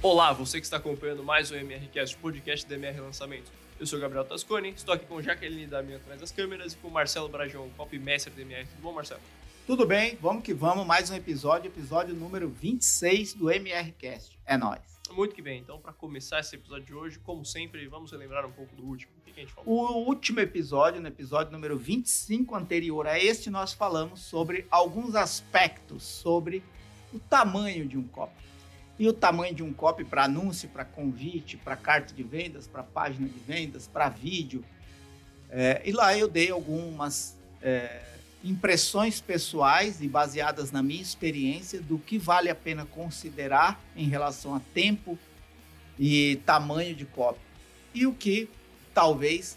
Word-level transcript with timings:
Olá, 0.00 0.32
você 0.32 0.60
que 0.60 0.64
está 0.64 0.76
acompanhando 0.76 1.24
mais 1.24 1.50
o 1.50 1.56
MRCast, 1.56 2.16
podcast 2.18 2.64
do 2.64 2.72
MR 2.72 3.00
Lançamento. 3.00 3.50
Eu 3.80 3.84
sou 3.84 3.98
o 3.98 4.02
Gabriel 4.02 4.24
Tasconi, 4.24 4.68
estou 4.68 4.94
aqui 4.94 5.04
com 5.04 5.20
Jaqueline 5.20 5.66
Dami 5.66 5.94
atrás 5.94 6.20
das 6.20 6.30
câmeras 6.30 6.72
e 6.72 6.76
com 6.76 6.88
Marcelo 6.88 7.28
Brajão, 7.28 7.68
copy 7.76 7.98
mestre 7.98 8.32
do 8.32 8.40
MR. 8.40 8.64
Tudo 8.64 8.80
bom, 8.80 8.92
Marcelo? 8.92 9.20
Tudo 9.66 9.84
bem, 9.84 10.16
vamos 10.22 10.44
que 10.44 10.54
vamos, 10.54 10.86
mais 10.86 11.10
um 11.10 11.16
episódio, 11.16 11.68
episódio 11.68 12.14
número 12.14 12.48
26 12.48 13.34
do 13.34 13.50
MRCast. 13.50 14.38
É 14.46 14.56
nóis. 14.56 14.80
Muito 15.10 15.34
que 15.34 15.42
bem, 15.42 15.58
então 15.58 15.80
para 15.80 15.92
começar 15.92 16.38
esse 16.38 16.54
episódio 16.54 16.86
de 16.86 16.94
hoje, 16.94 17.18
como 17.18 17.44
sempre, 17.44 17.84
vamos 17.88 18.12
relembrar 18.12 18.46
um 18.46 18.52
pouco 18.52 18.76
do 18.76 18.84
último. 18.84 19.10
O 19.18 19.24
que, 19.24 19.32
que 19.32 19.40
a 19.40 19.42
gente 19.42 19.52
falou? 19.52 19.68
O 19.68 20.06
último 20.06 20.38
episódio, 20.38 21.00
no 21.00 21.08
episódio 21.08 21.50
número 21.50 21.76
25 21.76 22.54
anterior 22.54 23.04
a 23.08 23.18
este, 23.18 23.50
nós 23.50 23.72
falamos 23.72 24.20
sobre 24.20 24.64
alguns 24.70 25.16
aspectos 25.16 26.04
sobre 26.04 26.62
o 27.12 27.18
tamanho 27.18 27.84
de 27.84 27.98
um 27.98 28.06
copo. 28.06 28.47
E 28.98 29.06
o 29.06 29.12
tamanho 29.12 29.54
de 29.54 29.62
um 29.62 29.72
copy 29.72 30.04
para 30.04 30.24
anúncio, 30.24 30.68
para 30.68 30.84
convite, 30.84 31.56
para 31.56 31.76
carta 31.76 32.12
de 32.12 32.22
vendas, 32.22 32.66
para 32.66 32.82
página 32.82 33.28
de 33.28 33.38
vendas, 33.38 33.86
para 33.86 34.08
vídeo. 34.08 34.64
É, 35.50 35.82
e 35.84 35.92
lá 35.92 36.16
eu 36.16 36.28
dei 36.28 36.50
algumas 36.50 37.36
é, 37.62 38.02
impressões 38.42 39.20
pessoais 39.20 40.00
e 40.00 40.08
baseadas 40.08 40.70
na 40.70 40.82
minha 40.82 41.02
experiência 41.02 41.80
do 41.80 41.98
que 41.98 42.18
vale 42.18 42.50
a 42.50 42.54
pena 42.54 42.84
considerar 42.86 43.80
em 43.96 44.08
relação 44.08 44.54
a 44.54 44.60
tempo 44.74 45.18
e 45.98 46.40
tamanho 46.44 46.94
de 46.94 47.04
copy. 47.04 47.40
E 47.94 48.06
o 48.06 48.14
que 48.14 48.48
talvez 48.94 49.56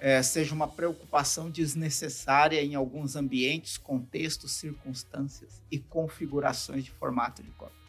é, 0.00 0.22
seja 0.22 0.54
uma 0.54 0.66
preocupação 0.66 1.50
desnecessária 1.50 2.62
em 2.62 2.74
alguns 2.74 3.16
ambientes, 3.16 3.76
contextos, 3.76 4.52
circunstâncias 4.52 5.62
e 5.70 5.78
configurações 5.78 6.84
de 6.84 6.90
formato 6.90 7.42
de 7.42 7.50
copy. 7.50 7.79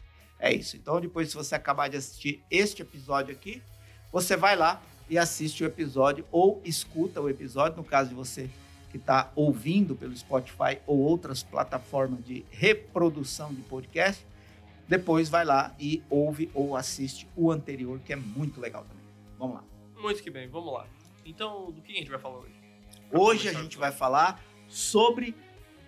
É 0.42 0.52
isso. 0.52 0.76
Então, 0.76 1.00
depois, 1.00 1.28
se 1.28 1.36
você 1.36 1.54
acabar 1.54 1.88
de 1.88 1.96
assistir 1.96 2.42
este 2.50 2.82
episódio 2.82 3.32
aqui, 3.32 3.62
você 4.10 4.36
vai 4.36 4.56
lá 4.56 4.82
e 5.08 5.16
assiste 5.16 5.62
o 5.62 5.66
episódio 5.66 6.26
ou 6.32 6.60
escuta 6.64 7.20
o 7.20 7.30
episódio, 7.30 7.76
no 7.76 7.84
caso 7.84 8.08
de 8.08 8.16
você 8.16 8.50
que 8.90 8.96
está 8.96 9.30
ouvindo 9.36 9.94
pelo 9.94 10.14
Spotify 10.16 10.80
ou 10.84 10.98
outras 10.98 11.44
plataformas 11.44 12.24
de 12.24 12.44
reprodução 12.50 13.54
de 13.54 13.62
podcast. 13.62 14.26
Depois 14.88 15.28
vai 15.28 15.44
lá 15.44 15.72
e 15.78 16.02
ouve 16.10 16.50
ou 16.52 16.76
assiste 16.76 17.28
o 17.36 17.52
anterior, 17.52 18.00
que 18.00 18.12
é 18.12 18.16
muito 18.16 18.60
legal 18.60 18.82
também. 18.82 19.04
Vamos 19.38 19.54
lá. 19.54 19.64
Muito 19.96 20.20
que 20.24 20.30
bem, 20.30 20.48
vamos 20.48 20.72
lá. 20.72 20.88
Então, 21.24 21.70
do 21.70 21.80
que 21.80 21.92
a 21.92 21.94
gente 21.94 22.10
vai 22.10 22.18
falar 22.18 22.38
hoje? 22.38 22.54
Hoje 23.12 23.48
a 23.48 23.52
gente 23.52 23.78
vai 23.78 23.92
falar 23.92 24.42
sobre 24.66 25.36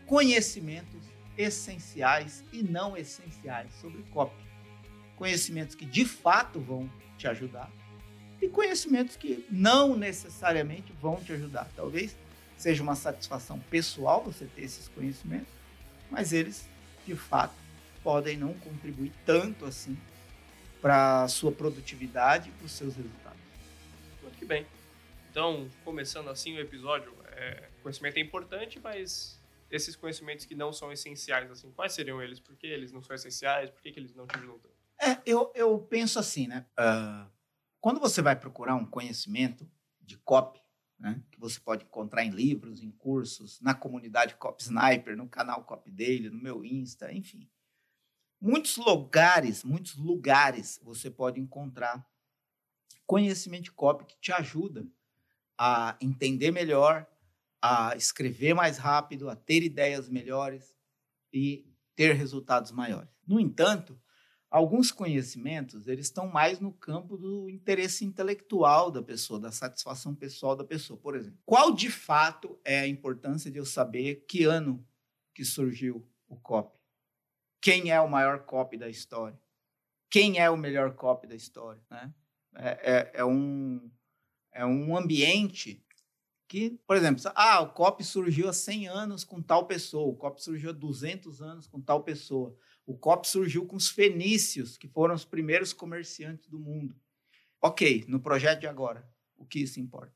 conhecimentos 0.07 1.03
essenciais 1.37 2.45
e 2.53 2.63
não 2.63 2.97
essenciais 2.97 3.75
sobre 3.81 4.01
copy 4.05 4.44
conhecimentos 5.17 5.75
que 5.75 5.85
de 5.85 6.05
fato 6.05 6.61
vão 6.61 6.91
te 7.17 7.27
ajudar 7.27 7.71
e 8.41 8.49
conhecimentos 8.49 9.17
que 9.17 9.45
não 9.51 9.97
necessariamente 9.97 10.93
vão 11.01 11.17
te 11.17 11.33
ajudar. 11.33 11.69
Talvez 11.77 12.17
seja 12.57 12.83
uma 12.83 12.95
satisfação 12.95 13.59
pessoal 13.71 14.23
você 14.23 14.47
ter 14.47 14.63
esses 14.63 14.89
conhecimentos, 14.89 15.53
mas 16.11 16.33
eles 16.33 16.69
de 17.07 17.15
fato 17.15 17.55
podem 18.03 18.37
não 18.37 18.53
contribuir 18.55 19.13
tanto 19.25 19.65
assim 19.65 19.97
para 20.81 21.23
a 21.23 21.29
sua 21.29 21.51
produtividade 21.51 22.51
e 22.51 22.53
para 22.53 22.67
os 22.67 22.73
seus 22.73 22.95
resultados. 22.95 23.41
Muito 24.23 24.47
bem. 24.47 24.67
Então, 25.31 25.69
começando 25.85 26.29
assim 26.29 26.57
o 26.57 26.61
episódio, 26.61 27.13
é, 27.33 27.69
conhecimento 27.83 28.19
é 28.19 28.21
importante, 28.21 28.79
mas 28.79 29.41
esses 29.71 29.97
conhecimentos 29.97 30.45
que 30.45 30.55
não 30.55 30.73
são 30.73 30.93
essenciais, 30.93 31.51
assim, 31.51 31.73
quais 31.73 31.93
seriam 31.93 32.23
eles? 32.23 32.39
Por 32.39 32.55
que 32.55 32.67
eles 32.67 32.93
não 32.93 33.03
são 33.03 33.17
essenciais? 33.17 33.71
Por 33.71 33.83
que, 33.83 33.91
que 33.91 33.99
eles 33.99 34.15
não 34.15 34.27
te 34.27 34.37
ajudam 34.37 34.59
tanto? 34.59 34.74
É, 35.01 35.21
eu, 35.27 35.53
eu 35.55 35.79
penso 35.79 36.19
assim, 36.19 36.47
né? 36.47 36.67
Uh, 36.79 37.31
quando 37.81 38.01
você 38.01 38.23
vai 38.23 38.35
procurar 38.35 38.75
um 38.75 38.87
conhecimento 38.87 39.69
de 40.01 40.17
copy, 40.19 40.61
né, 40.99 41.23
que 41.31 41.39
você 41.39 41.61
pode 41.61 41.85
encontrar 41.85 42.25
em 42.25 42.31
livros, 42.31 42.83
em 42.83 42.91
cursos, 42.91 43.61
na 43.61 43.75
comunidade 43.75 44.37
Copy 44.37 44.63
Sniper, 44.63 45.17
no 45.17 45.29
canal 45.29 45.65
Copy 45.65 45.91
Daily, 45.91 46.31
no 46.31 46.41
meu 46.41 46.65
Insta, 46.65 47.13
enfim. 47.13 47.51
Muitos 48.41 48.77
lugares, 48.77 49.65
muitos 49.65 49.97
lugares 49.97 50.81
você 50.83 51.11
pode 51.11 51.41
encontrar 51.41 52.07
conhecimento 53.07 53.65
de 53.65 53.73
copy 53.73 54.07
que 54.07 54.19
te 54.19 54.33
ajuda 54.33 54.87
a 55.59 55.97
entender 56.01 56.51
melhor, 56.51 57.07
a 57.61 57.95
escrever 57.97 58.55
mais 58.55 58.79
rápido, 58.79 59.29
a 59.29 59.37
ter 59.37 59.63
ideias 59.63 60.09
melhores 60.09 60.75
e 61.33 61.71
ter 61.95 62.15
resultados 62.15 62.71
maiores. 62.71 63.11
No 63.27 63.41
entanto, 63.41 64.01
alguns 64.55 64.93
conhecimentos 64.93 65.89
eles 65.89 66.07
estão 66.07 66.29
mais 66.29 66.61
no 66.61 66.73
campo 66.73 67.17
do 67.17 67.51
interesse 67.51 68.05
intelectual 68.05 68.89
da 68.89 69.03
pessoa, 69.03 69.41
da 69.41 69.51
satisfação 69.51 70.15
pessoal 70.15 70.55
da 70.55 70.63
pessoa. 70.63 70.97
Por 70.97 71.17
exemplo, 71.17 71.41
qual 71.45 71.75
de 71.75 71.91
fato 71.91 72.57
é 72.65 72.79
a 72.79 72.87
importância 72.87 73.51
de 73.51 73.59
eu 73.59 73.67
saber 73.67 74.25
que 74.29 74.45
ano 74.45 74.87
que 75.35 75.45
surgiu 75.45 76.09
o 76.29 76.37
copy? 76.37 76.79
Quem 77.61 77.91
é 77.91 78.01
o 78.01 78.09
maior 78.09 78.45
copy 78.45 78.77
da 78.77 78.89
história? 78.89 79.37
Quem 80.09 80.39
é 80.39 80.49
o 80.49 80.57
melhor 80.57 80.95
copy 80.95 81.27
da 81.27 81.35
história? 81.35 81.83
Né? 81.91 82.15
É, 82.55 82.69
é, 82.93 83.13
é, 83.15 83.25
um, 83.25 83.91
é 84.53 84.65
um 84.65 84.97
ambiente 84.97 85.85
que, 86.47 86.79
por 86.87 86.97
exemplo, 86.97 87.21
ah, 87.35 87.61
o 87.61 87.73
copy 87.73 88.05
surgiu 88.05 88.49
há 88.49 88.53
100 88.53 88.87
anos 88.87 89.25
com 89.25 89.43
tal 89.43 89.67
pessoa, 89.67 90.07
o 90.07 90.15
copy 90.15 90.41
surgiu 90.41 90.71
há 90.71 90.73
200 90.73 91.43
anos 91.43 91.67
com 91.67 91.81
tal 91.81 92.05
pessoa. 92.05 92.57
O 92.87 92.97
COP 92.97 93.27
surgiu 93.27 93.67
com 93.67 93.77
os 93.77 93.89
fenícios, 93.89 94.77
que 94.77 94.89
foram 94.89 95.15
os 95.15 95.25
primeiros 95.25 95.73
comerciantes 95.73 96.47
do 96.49 96.59
mundo. 96.59 96.95
Ok, 97.61 98.05
no 98.07 98.21
projeto 98.21 98.61
de 98.61 98.67
agora, 98.67 99.09
o 99.37 99.47
que 99.47 99.61
isso 99.61 99.81
importa? 99.81 100.15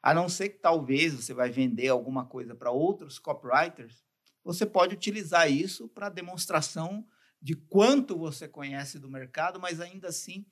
A 0.00 0.14
não 0.14 0.28
ser 0.28 0.50
que 0.50 0.58
talvez 0.58 1.14
você 1.14 1.34
vai 1.34 1.50
vender 1.50 1.88
alguma 1.88 2.26
coisa 2.26 2.54
para 2.54 2.70
outros 2.70 3.18
copywriters, 3.18 4.04
você 4.44 4.66
pode 4.66 4.94
utilizar 4.94 5.50
isso 5.50 5.88
para 5.88 6.08
demonstração 6.08 7.04
de 7.40 7.54
quanto 7.56 8.16
você 8.16 8.46
conhece 8.46 8.98
do 8.98 9.10
mercado, 9.10 9.58
mas 9.58 9.80
ainda 9.80 10.08
assim, 10.08 10.46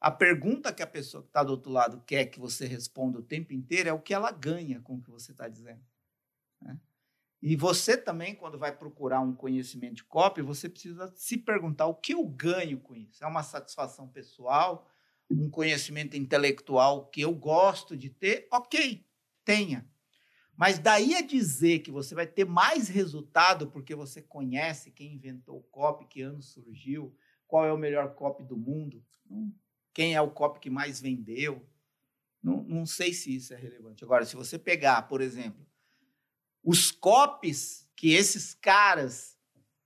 a 0.00 0.10
pergunta 0.10 0.72
que 0.72 0.82
a 0.82 0.86
pessoa 0.86 1.22
que 1.22 1.28
está 1.28 1.44
do 1.44 1.50
outro 1.50 1.70
lado 1.70 2.02
quer 2.06 2.26
que 2.26 2.40
você 2.40 2.66
responda 2.66 3.18
o 3.18 3.22
tempo 3.22 3.52
inteiro 3.52 3.88
é 3.88 3.92
o 3.92 4.00
que 4.00 4.12
ela 4.12 4.30
ganha 4.30 4.80
com 4.80 4.96
o 4.96 5.02
que 5.02 5.10
você 5.10 5.32
está 5.32 5.48
dizendo. 5.48 5.82
E 7.46 7.56
você 7.56 7.94
também, 7.94 8.34
quando 8.34 8.58
vai 8.58 8.74
procurar 8.74 9.20
um 9.20 9.34
conhecimento 9.34 9.96
de 9.96 10.04
copy, 10.04 10.40
você 10.40 10.66
precisa 10.66 11.12
se 11.14 11.36
perguntar 11.36 11.86
o 11.86 11.94
que 11.94 12.14
eu 12.14 12.24
ganho 12.24 12.80
com 12.80 12.96
isso. 12.96 13.22
É 13.22 13.26
uma 13.26 13.42
satisfação 13.42 14.08
pessoal, 14.08 14.90
um 15.30 15.50
conhecimento 15.50 16.16
intelectual 16.16 17.04
que 17.08 17.20
eu 17.20 17.34
gosto 17.34 17.98
de 17.98 18.08
ter? 18.08 18.48
Ok, 18.50 19.06
tenha. 19.44 19.86
Mas 20.56 20.78
daí 20.78 21.14
a 21.14 21.20
dizer 21.20 21.80
que 21.80 21.90
você 21.90 22.14
vai 22.14 22.26
ter 22.26 22.46
mais 22.46 22.88
resultado 22.88 23.70
porque 23.70 23.94
você 23.94 24.22
conhece 24.22 24.90
quem 24.90 25.12
inventou 25.12 25.58
o 25.58 25.64
copy, 25.64 26.06
que 26.06 26.22
ano 26.22 26.40
surgiu, 26.40 27.14
qual 27.46 27.66
é 27.66 27.72
o 27.74 27.76
melhor 27.76 28.14
copy 28.14 28.42
do 28.42 28.56
mundo, 28.56 29.04
quem 29.92 30.14
é 30.14 30.20
o 30.22 30.30
copy 30.30 30.60
que 30.60 30.70
mais 30.70 30.98
vendeu. 30.98 31.62
Não, 32.42 32.62
não 32.62 32.86
sei 32.86 33.12
se 33.12 33.36
isso 33.36 33.52
é 33.52 33.56
relevante. 33.58 34.02
Agora, 34.02 34.24
se 34.24 34.34
você 34.34 34.58
pegar, 34.58 35.02
por 35.02 35.20
exemplo, 35.20 35.62
os 36.64 36.90
copies 36.90 37.86
que 37.94 38.12
esses 38.12 38.54
caras 38.54 39.38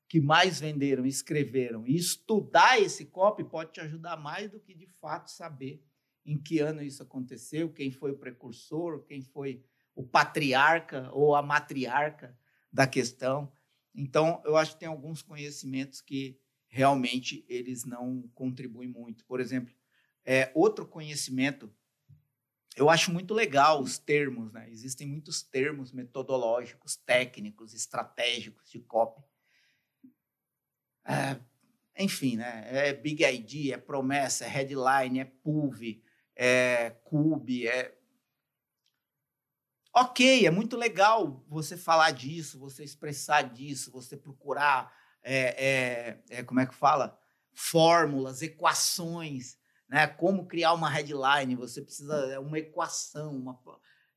que 0.08 0.20
mais 0.20 0.58
venderam 0.58 1.04
escreveram 1.04 1.86
e 1.86 1.96
estudar 1.96 2.80
esse 2.80 3.04
copy 3.06 3.44
pode 3.44 3.72
te 3.72 3.80
ajudar 3.80 4.16
mais 4.16 4.50
do 4.50 4.60
que 4.60 4.74
de 4.74 4.86
fato 4.86 5.30
saber 5.30 5.84
em 6.24 6.38
que 6.38 6.60
ano 6.60 6.82
isso 6.82 7.02
aconteceu, 7.02 7.72
quem 7.72 7.90
foi 7.90 8.12
o 8.12 8.18
precursor, 8.18 9.04
quem 9.04 9.20
foi 9.20 9.62
o 9.94 10.02
patriarca 10.02 11.10
ou 11.12 11.34
a 11.34 11.42
matriarca 11.42 12.38
da 12.72 12.86
questão. 12.86 13.52
Então, 13.94 14.40
eu 14.44 14.56
acho 14.56 14.74
que 14.74 14.80
tem 14.80 14.88
alguns 14.88 15.22
conhecimentos 15.22 16.00
que 16.00 16.38
realmente 16.68 17.44
eles 17.48 17.84
não 17.84 18.22
contribuem 18.34 18.88
muito. 18.88 19.24
Por 19.24 19.40
exemplo, 19.40 19.74
é, 20.24 20.52
outro 20.54 20.86
conhecimento 20.86 21.72
eu 22.76 22.88
acho 22.88 23.12
muito 23.12 23.34
legal 23.34 23.80
os 23.80 23.98
termos, 23.98 24.52
né? 24.52 24.68
Existem 24.70 25.06
muitos 25.06 25.42
termos 25.42 25.92
metodológicos, 25.92 26.96
técnicos, 26.96 27.74
estratégicos 27.74 28.70
de 28.70 28.80
copy. 28.80 29.22
É, 31.04 31.38
enfim, 31.98 32.36
né? 32.36 32.66
É 32.70 32.92
big 32.92 33.24
idea, 33.24 33.74
é 33.74 33.78
promessa, 33.78 34.44
é 34.44 34.48
headline, 34.48 35.20
é 35.20 35.24
PUV, 35.24 36.02
é 36.36 36.90
cube, 37.04 37.66
é 37.66 37.98
Ok, 40.00 40.46
é 40.46 40.50
muito 40.50 40.76
legal 40.76 41.44
você 41.48 41.76
falar 41.76 42.12
disso, 42.12 42.56
você 42.56 42.84
expressar 42.84 43.42
disso, 43.42 43.90
você 43.90 44.16
procurar, 44.16 44.94
é, 45.20 46.20
é, 46.30 46.38
é, 46.38 46.42
como 46.44 46.60
é 46.60 46.66
que 46.66 46.74
fala? 46.74 47.18
Fórmulas, 47.52 48.40
equações 48.40 49.58
né? 49.88 50.06
Como 50.06 50.46
criar 50.46 50.74
uma 50.74 50.90
headline, 50.90 51.54
você 51.56 51.82
precisa 51.82 52.14
é 52.32 52.38
uma 52.38 52.58
equação, 52.58 53.36
uma 53.36 53.58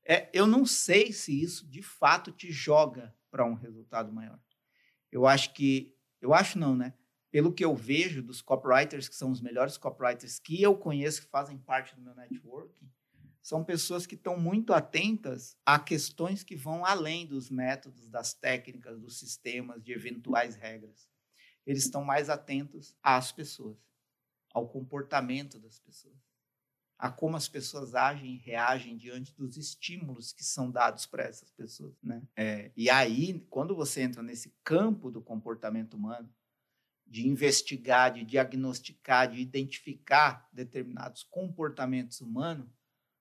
é, 0.04 0.30
eu 0.34 0.48
não 0.48 0.66
sei 0.66 1.14
se 1.14 1.42
isso 1.42 1.68
de 1.70 1.82
fato 1.82 2.32
te 2.32 2.52
joga 2.52 3.16
para 3.30 3.46
um 3.46 3.54
resultado 3.54 4.12
maior. 4.12 4.40
Eu 5.12 5.28
acho 5.28 5.54
que 5.54 5.96
eu 6.20 6.34
acho 6.34 6.58
não, 6.58 6.76
né? 6.76 6.94
pelo 7.32 7.54
que 7.54 7.64
eu 7.64 7.74
vejo 7.74 8.22
dos 8.22 8.42
copywriters, 8.42 9.08
que 9.08 9.16
são 9.16 9.32
os 9.32 9.42
melhores 9.42 9.78
copywriters 9.78 10.38
que 10.38 10.62
eu 10.62 10.78
conheço, 10.78 11.22
que 11.22 11.30
fazem 11.30 11.58
parte 11.58 11.96
do 11.96 12.02
meu 12.02 12.14
networking, 12.14 12.92
são 13.42 13.64
pessoas 13.64 14.06
que 14.06 14.16
estão 14.16 14.38
muito 14.38 14.74
atentas 14.74 15.58
a 15.66 15.80
questões 15.80 16.44
que 16.44 16.56
vão 16.56 16.86
além 16.86 17.26
dos 17.26 17.50
métodos, 17.50 18.08
das 18.08 18.34
técnicas, 18.34 19.00
dos 19.00 19.18
sistemas, 19.18 19.82
de 19.82 19.94
eventuais 19.94 20.56
regras. 20.56 21.10
Eles 21.66 21.86
estão 21.86 22.04
mais 22.04 22.30
atentos 22.30 22.94
às 23.02 23.32
pessoas, 23.32 23.78
ao 24.54 24.68
comportamento 24.68 25.60
das 25.60 25.80
pessoas, 25.80 26.18
a 26.98 27.10
como 27.12 27.36
as 27.36 27.48
pessoas 27.48 27.96
agem 27.96 28.36
e 28.36 28.38
reagem 28.38 28.98
diante 28.98 29.34
dos 29.36 29.58
estímulos 29.58 30.32
que 30.32 30.44
são 30.44 30.70
dados 30.70 31.06
para 31.06 31.24
essas 31.24 31.52
pessoas. 31.52 31.96
Né? 32.02 32.22
É, 32.36 32.72
e 32.76 32.90
aí, 32.90 33.40
quando 33.50 33.76
você 33.76 34.02
entra 34.02 34.22
nesse 34.22 34.54
campo 34.64 35.10
do 35.10 35.22
comportamento 35.22 35.96
humano, 35.96 36.32
de 37.08 37.28
investigar, 37.28 38.14
de 38.14 38.24
diagnosticar, 38.24 39.30
de 39.30 39.42
identificar 39.42 40.48
determinados 40.54 41.24
comportamentos 41.24 42.22
humanos, 42.22 42.70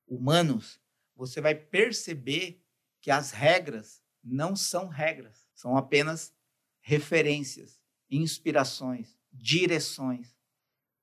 humanos, 0.06 0.81
você 1.17 1.41
vai 1.41 1.55
perceber 1.55 2.65
que 3.00 3.11
as 3.11 3.33
regras 3.33 4.03
não 4.23 4.55
são 4.55 4.87
regras, 4.88 5.47
são 5.55 5.76
apenas 5.76 6.33
referências, 6.81 7.81
inspirações, 8.11 9.17
direções. 9.33 10.37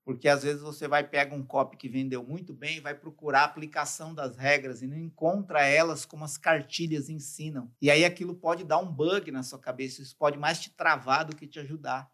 Porque 0.08 0.30
às 0.30 0.44
vezes 0.44 0.62
você 0.62 0.88
vai 0.88 1.06
pegar 1.06 1.36
um 1.36 1.44
copy 1.44 1.76
que 1.76 1.90
vendeu 1.90 2.24
muito 2.24 2.54
bem 2.54 2.80
vai 2.80 2.96
procurar 2.96 3.42
a 3.42 3.44
aplicação 3.44 4.16
das 4.16 4.38
regras 4.38 4.82
e 4.82 4.88
não 4.88 4.98
encontra 4.98 5.66
elas 5.66 6.06
como 6.06 6.24
as 6.24 6.38
cartilhas 6.38 7.10
ensinam. 7.10 7.70
E 7.82 7.92
aí 7.92 8.06
aquilo 8.06 8.34
pode 8.34 8.64
dar 8.64 8.78
um 8.78 8.90
bug 8.90 9.30
na 9.32 9.44
sua 9.44 9.60
cabeça, 9.60 10.02
isso 10.02 10.16
pode 10.16 10.38
mais 10.38 10.62
te 10.62 10.70
travar 10.70 11.26
do 11.26 11.36
que 11.36 11.46
te 11.46 11.60
ajudar. 11.60 12.10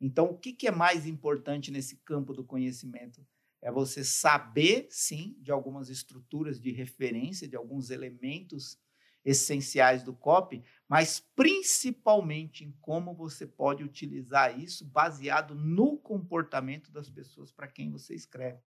Então, 0.00 0.24
o 0.32 0.36
que, 0.36 0.66
é 0.66 0.72
mais 0.72 1.06
importante 1.06 1.70
nesse 1.70 1.94
campo 1.98 2.34
do 2.34 2.42
conhecimento? 2.42 3.24
É 3.62 3.70
você 3.70 4.02
saber, 4.02 4.88
sim, 4.90 5.36
de 5.38 5.52
algumas 5.52 5.90
estruturas 5.90 6.60
de 6.60 6.72
referência, 6.72 7.46
de 7.46 7.54
alguns 7.54 7.90
elementos 7.90 8.76
essenciais 9.24 10.02
do 10.02 10.12
copy, 10.12 10.64
mas 10.88 11.20
principalmente 11.34 12.64
em 12.64 12.72
como 12.80 13.14
você 13.14 13.46
pode 13.46 13.84
utilizar 13.84 14.58
isso 14.58 14.84
baseado 14.84 15.54
no 15.54 15.96
comportamento 15.96 16.90
das 16.90 17.08
pessoas 17.08 17.52
para 17.52 17.68
quem 17.68 17.90
você 17.90 18.14
escreve. 18.14 18.60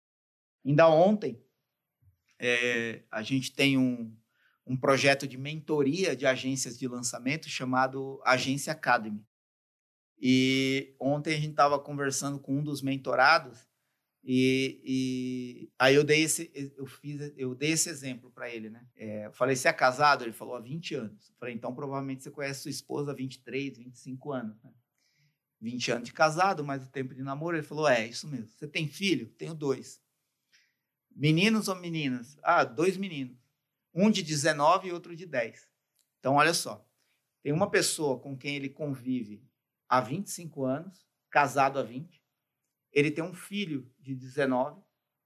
Ainda 0.65 0.89
ontem, 0.89 1.43
é, 2.39 3.03
a 3.11 3.21
gente 3.21 3.53
tem 3.53 3.77
um, 3.77 4.15
um 4.65 4.75
projeto 4.75 5.27
de 5.27 5.37
mentoria 5.37 6.15
de 6.15 6.25
agências 6.25 6.77
de 6.77 6.87
lançamento 6.87 7.47
chamado 7.49 8.21
Agência 8.25 8.73
Academy. 8.73 9.23
E 10.17 10.95
ontem 10.99 11.33
a 11.33 11.37
gente 11.37 11.51
estava 11.51 11.77
conversando 11.77 12.39
com 12.39 12.57
um 12.57 12.63
dos 12.63 12.81
mentorados 12.81 13.67
e, 14.27 14.81
e, 14.83 15.71
aí 15.77 15.93
eu 15.93 16.03
dei 16.03 16.23
esse, 16.23 16.51
eu 16.75 16.87
fiz, 16.87 17.31
eu 17.37 17.53
dei 17.53 17.73
esse 17.73 17.89
exemplo 17.89 18.31
para 18.31 18.49
ele, 18.49 18.71
né? 18.71 18.83
É, 18.95 19.29
falei, 19.31 19.55
você 19.55 19.67
é 19.67 19.73
casado? 19.73 20.23
Ele 20.23 20.33
falou, 20.33 20.55
há 20.55 20.59
20 20.59 20.95
anos. 20.95 21.31
Falei, 21.39 21.53
então 21.53 21.75
provavelmente 21.75 22.23
você 22.23 22.31
conhece 22.31 22.61
sua 22.61 22.71
esposa 22.71 23.11
há 23.11 23.13
23, 23.13 23.77
25 23.77 24.31
anos, 24.31 24.63
né? 24.63 24.73
20 25.61 25.91
anos 25.91 26.07
de 26.07 26.13
casado, 26.13 26.63
mais 26.63 26.83
o 26.83 26.89
tempo 26.89 27.13
de 27.13 27.21
namoro. 27.21 27.55
Ele 27.55 27.63
falou, 27.63 27.87
é, 27.87 28.07
isso 28.07 28.27
mesmo. 28.27 28.47
Você 28.47 28.67
tem 28.67 28.87
filho? 28.87 29.27
Tenho 29.37 29.53
dois. 29.53 30.01
Meninos 31.15 31.67
ou 31.67 31.75
meninas? 31.75 32.35
Ah, 32.41 32.63
dois 32.63 32.97
meninos. 32.97 33.37
Um 33.93 34.09
de 34.09 34.23
19 34.23 34.87
e 34.87 34.91
outro 34.91 35.15
de 35.15 35.27
10. 35.27 35.69
Então, 36.19 36.33
olha 36.33 36.53
só. 36.53 36.83
Tem 37.43 37.53
uma 37.53 37.69
pessoa 37.69 38.19
com 38.19 38.35
quem 38.35 38.55
ele 38.55 38.69
convive 38.69 39.47
há 39.87 40.01
25 40.01 40.65
anos, 40.65 41.05
casado 41.29 41.77
há 41.77 41.83
20. 41.83 42.24
Ele 42.95 43.11
tem 43.11 43.23
um 43.23 43.33
filho 43.33 43.91
de 43.99 44.15
19, 44.15 44.81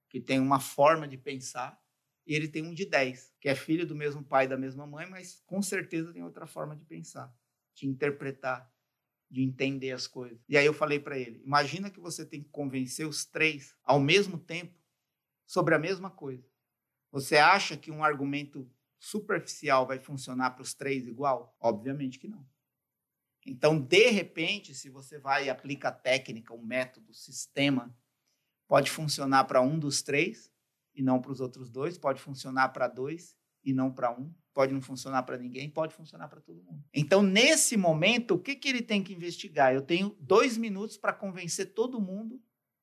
que 0.09 0.19
tem 0.19 0.39
uma 0.39 0.59
forma 0.59 1.07
de 1.07 1.17
pensar, 1.17 1.79
e 2.25 2.33
ele 2.33 2.47
tem 2.47 2.65
um 2.65 2.73
de 2.73 2.83
10, 2.83 3.31
que 3.39 3.47
é 3.47 3.53
filho 3.53 3.85
do 3.85 3.95
mesmo 3.95 4.23
pai 4.23 4.45
e 4.45 4.47
da 4.47 4.57
mesma 4.57 4.87
mãe, 4.87 5.07
mas 5.07 5.43
com 5.45 5.61
certeza 5.61 6.11
tem 6.11 6.23
outra 6.23 6.47
forma 6.47 6.75
de 6.75 6.83
pensar, 6.83 7.31
de 7.75 7.87
interpretar, 7.87 8.71
de 9.29 9.43
entender 9.43 9.91
as 9.91 10.07
coisas. 10.07 10.43
E 10.49 10.57
aí 10.57 10.65
eu 10.65 10.73
falei 10.73 10.99
para 10.99 11.17
ele: 11.17 11.41
imagina 11.45 11.91
que 11.91 11.99
você 11.99 12.25
tem 12.25 12.41
que 12.41 12.49
convencer 12.49 13.07
os 13.07 13.23
três 13.23 13.75
ao 13.83 13.99
mesmo 13.99 14.39
tempo 14.39 14.73
sobre 15.45 15.75
a 15.75 15.79
mesma 15.79 16.09
coisa. 16.09 16.43
Você 17.11 17.37
acha 17.37 17.77
que 17.77 17.91
um 17.91 18.03
argumento 18.03 18.67
superficial 18.99 19.85
vai 19.85 19.99
funcionar 19.99 20.51
para 20.51 20.63
os 20.63 20.73
três 20.73 21.07
igual? 21.07 21.55
Obviamente 21.59 22.17
que 22.17 22.27
não. 22.27 22.45
Então, 23.49 23.79
de 23.79 24.09
repente, 24.09 24.75
se 24.75 24.89
você 24.89 25.17
vai 25.17 25.45
e 25.45 25.49
aplica 25.49 25.89
a 25.89 25.91
técnica, 25.91 26.53
o 26.53 26.63
método, 26.63 27.09
o 27.09 27.15
sistema, 27.15 27.95
pode 28.67 28.91
funcionar 28.91 29.45
para 29.45 29.61
um 29.61 29.79
dos 29.79 30.03
três 30.03 30.51
e 30.93 31.01
não 31.01 31.19
para 31.19 31.31
os 31.31 31.41
outros 31.41 31.71
dois, 31.71 31.97
pode 31.97 32.21
funcionar 32.21 32.69
para 32.69 32.87
dois 32.87 33.35
e 33.63 33.73
não 33.73 33.91
para 33.91 34.11
um, 34.11 34.31
pode 34.53 34.71
não 34.71 34.81
funcionar 34.81 35.23
para 35.23 35.37
ninguém, 35.37 35.69
pode 35.69 35.93
funcionar 35.95 36.27
para 36.27 36.39
todo 36.39 36.63
mundo. 36.63 36.83
Então, 36.93 37.23
nesse 37.23 37.75
momento, 37.75 38.35
o 38.35 38.39
que, 38.39 38.55
que 38.55 38.69
ele 38.69 38.83
tem 38.83 39.03
que 39.03 39.13
investigar? 39.13 39.73
Eu 39.73 39.81
tenho 39.81 40.15
dois 40.19 40.55
minutos 40.55 40.95
para 40.95 41.11
convencer 41.11 41.73
todo 41.73 41.99
mundo 41.99 42.39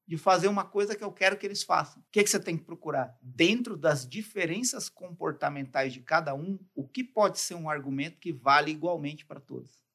de 0.06 0.16
fazer 0.16 0.48
uma 0.48 0.64
coisa 0.64 0.96
que 0.96 1.02
eu 1.02 1.12
quero 1.12 1.36
que 1.36 1.46
eles 1.46 1.62
façam. 1.62 2.00
O 2.02 2.06
que, 2.10 2.22
que 2.22 2.30
você 2.30 2.40
tem 2.40 2.56
que 2.56 2.64
procurar? 2.64 3.16
Dentro 3.20 3.76
das 3.76 4.08
diferenças 4.08 4.88
comportamentais 4.88 5.92
de 5.92 6.00
cada 6.00 6.34
um, 6.34 6.58
o 6.74 6.86
que 6.86 7.04
pode 7.04 7.38
ser 7.38 7.54
um 7.54 7.70
argumento 7.70 8.18
que 8.18 8.32
vale 8.32 8.70
igualmente 8.70 9.24
para 9.24 9.40
todos? 9.40 9.85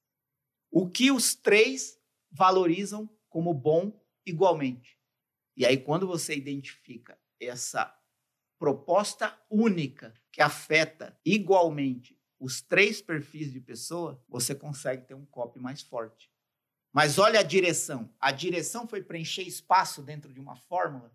O 0.72 0.90
que 0.90 1.12
os 1.12 1.36
três 1.36 2.00
valorizam 2.32 3.10
como 3.30 3.54
bom 3.54 4.02
igualmente. 4.26 4.98
E 5.56 5.66
aí, 5.66 5.78
quando 5.78 6.08
você 6.08 6.34
identifica 6.34 7.20
essa 7.40 7.94
proposta 8.58 9.38
única 9.50 10.14
que 10.32 10.42
afeta 10.42 11.20
igualmente 11.26 12.18
os 12.40 12.62
três 12.62 13.02
perfis 13.02 13.52
de 13.52 13.60
pessoa, 13.60 14.24
você 14.28 14.56
consegue 14.56 15.06
ter 15.06 15.14
um 15.14 15.26
copy 15.26 15.60
mais 15.60 15.82
forte. 15.82 16.32
Mas 16.94 17.20
olha 17.20 17.40
a 17.40 17.44
direção. 17.44 18.14
A 18.20 18.32
direção 18.32 18.88
foi 18.88 19.04
preencher 19.04 19.44
espaço 19.44 20.02
dentro 20.02 20.34
de 20.34 20.40
uma 20.40 20.56
fórmula. 20.56 21.14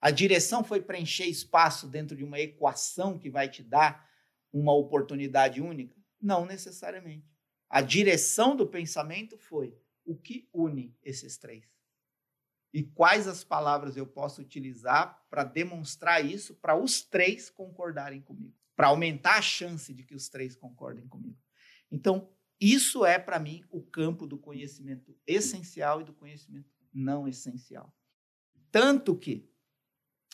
A 0.00 0.10
direção 0.10 0.62
foi 0.64 0.80
preencher 0.80 1.26
espaço 1.26 1.86
dentro 1.86 2.16
de 2.16 2.24
uma 2.24 2.38
equação 2.38 3.18
que 3.18 3.30
vai 3.30 3.48
te 3.48 3.62
dar 3.62 4.08
uma 4.52 4.72
oportunidade 4.72 5.60
única? 5.60 5.96
Não 6.20 6.44
necessariamente. 6.44 7.37
A 7.68 7.80
direção 7.80 8.56
do 8.56 8.66
pensamento 8.66 9.36
foi 9.36 9.76
o 10.04 10.16
que 10.16 10.48
une 10.52 10.96
esses 11.02 11.36
três. 11.36 11.64
E 12.72 12.82
quais 12.82 13.26
as 13.26 13.44
palavras 13.44 13.96
eu 13.96 14.06
posso 14.06 14.40
utilizar 14.40 15.26
para 15.28 15.44
demonstrar 15.44 16.24
isso, 16.24 16.54
para 16.54 16.76
os 16.76 17.02
três 17.02 17.50
concordarem 17.50 18.20
comigo, 18.20 18.54
para 18.76 18.88
aumentar 18.88 19.38
a 19.38 19.42
chance 19.42 19.92
de 19.92 20.02
que 20.02 20.14
os 20.14 20.28
três 20.28 20.54
concordem 20.54 21.06
comigo. 21.06 21.38
Então, 21.90 22.30
isso 22.60 23.04
é 23.04 23.18
para 23.18 23.38
mim 23.38 23.64
o 23.70 23.82
campo 23.82 24.26
do 24.26 24.38
conhecimento 24.38 25.16
essencial 25.26 26.00
e 26.00 26.04
do 26.04 26.12
conhecimento 26.12 26.70
não 26.92 27.28
essencial. 27.28 27.94
Tanto 28.70 29.16
que 29.16 29.48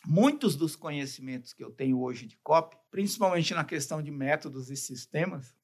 muitos 0.07 0.57
dos 0.57 0.75
conhecimentos 0.75 1.53
que 1.53 1.63
eu 1.63 1.71
tenho 1.71 2.01
hoje 2.01 2.27
de 2.27 2.37
copy, 2.39 2.77
principalmente 2.91 3.55
na 3.55 3.65
questão 3.65 4.03
de 4.03 4.11
métodos 4.11 4.71
e 4.71 4.77
sistemas, 4.77 5.55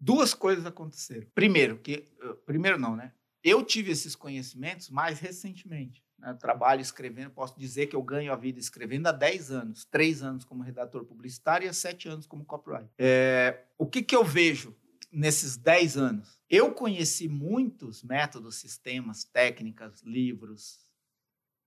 duas 0.00 0.34
coisas 0.34 0.64
aconteceram. 0.66 1.26
Primeiro, 1.34 1.78
que 1.78 2.08
primeiro 2.46 2.78
não, 2.78 2.96
né? 2.96 3.12
Eu 3.42 3.64
tive 3.64 3.92
esses 3.92 4.14
conhecimentos 4.14 4.90
mais 4.90 5.20
recentemente. 5.20 6.04
Né? 6.18 6.34
Trabalho 6.34 6.80
escrevendo, 6.80 7.30
posso 7.30 7.58
dizer 7.58 7.86
que 7.86 7.96
eu 7.96 8.02
ganho 8.02 8.32
a 8.32 8.36
vida 8.36 8.58
escrevendo 8.58 9.06
há 9.06 9.12
10 9.12 9.50
anos, 9.52 9.84
3 9.84 10.22
anos 10.22 10.44
como 10.44 10.62
redator 10.62 11.04
publicitário 11.04 11.66
e 11.66 11.68
há 11.68 11.72
7 11.72 12.08
anos 12.08 12.26
como 12.26 12.44
copywriter. 12.44 12.90
É, 12.98 13.64
o 13.76 13.86
que, 13.86 14.02
que 14.02 14.16
eu 14.16 14.24
vejo 14.24 14.76
nesses 15.10 15.56
10 15.56 15.96
anos? 15.96 16.42
Eu 16.50 16.72
conheci 16.72 17.28
muitos 17.28 18.02
métodos, 18.02 18.56
sistemas, 18.56 19.24
técnicas, 19.24 20.02
livros 20.02 20.80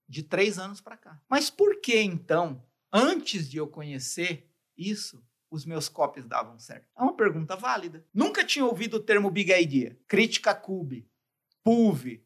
de 0.08 0.22
3 0.22 0.58
anos 0.58 0.80
para 0.80 0.96
cá. 0.96 1.20
Mas 1.28 1.48
por 1.48 1.80
que 1.80 1.98
então, 1.98 2.62
antes 2.92 3.48
de 3.48 3.56
eu 3.56 3.66
conhecer 3.66 4.50
isso, 4.76 5.24
os 5.52 5.66
meus 5.66 5.86
copies 5.86 6.24
davam 6.24 6.58
certo? 6.58 6.88
É 6.96 7.02
uma 7.02 7.14
pergunta 7.14 7.54
válida. 7.54 8.04
Nunca 8.12 8.42
tinha 8.42 8.64
ouvido 8.64 8.94
o 8.96 9.02
termo 9.02 9.30
Big 9.30 9.52
Idea, 9.52 9.98
crítica 10.08 10.54
cube, 10.54 11.06
PUV. 11.62 12.24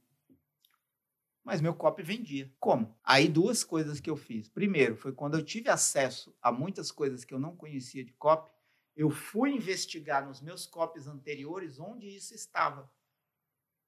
Mas 1.42 1.60
meu 1.60 1.74
copy 1.74 2.02
vendia. 2.02 2.52
Como? 2.60 2.96
Aí 3.02 3.28
duas 3.28 3.64
coisas 3.64 3.98
que 3.98 4.08
eu 4.08 4.16
fiz. 4.16 4.48
Primeiro, 4.48 4.96
foi 4.96 5.12
quando 5.12 5.36
eu 5.36 5.44
tive 5.44 5.68
acesso 5.68 6.36
a 6.40 6.52
muitas 6.52 6.92
coisas 6.92 7.24
que 7.24 7.34
eu 7.34 7.38
não 7.40 7.56
conhecia 7.56 8.04
de 8.04 8.12
copy, 8.12 8.50
eu 8.94 9.10
fui 9.10 9.50
investigar 9.50 10.24
nos 10.26 10.40
meus 10.40 10.64
copies 10.64 11.08
anteriores 11.08 11.80
onde 11.80 12.06
isso 12.06 12.32
estava. 12.32 12.90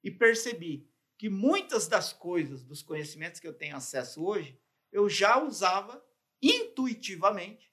E 0.03 0.11
percebi 0.11 0.85
que 1.17 1.29
muitas 1.29 1.87
das 1.87 2.11
coisas, 2.11 2.63
dos 2.63 2.81
conhecimentos 2.81 3.39
que 3.39 3.47
eu 3.47 3.53
tenho 3.53 3.75
acesso 3.75 4.23
hoje, 4.23 4.59
eu 4.91 5.09
já 5.09 5.41
usava 5.41 6.03
intuitivamente 6.41 7.69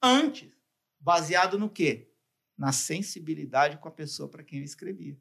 antes 0.00 0.61
Baseado 1.02 1.58
no 1.58 1.68
quê? 1.68 2.08
Na 2.56 2.72
sensibilidade 2.72 3.76
com 3.78 3.88
a 3.88 3.92
pessoa 3.92 4.28
para 4.28 4.44
quem 4.44 4.60
eu 4.60 4.64
escrevia. 4.64 5.18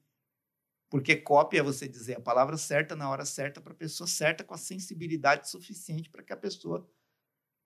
Porque 0.89 1.15
copy 1.15 1.57
é 1.57 1.63
você 1.63 1.87
dizer 1.87 2.17
a 2.17 2.21
palavra 2.21 2.55
certa 2.55 2.95
na 2.95 3.09
hora 3.09 3.25
certa 3.25 3.59
para 3.59 3.73
a 3.73 3.75
pessoa 3.75 4.07
certa, 4.07 4.43
com 4.43 4.53
a 4.53 4.57
sensibilidade 4.57 5.49
suficiente 5.49 6.09
para 6.09 6.21
que 6.21 6.31
a 6.31 6.37
pessoa 6.37 6.87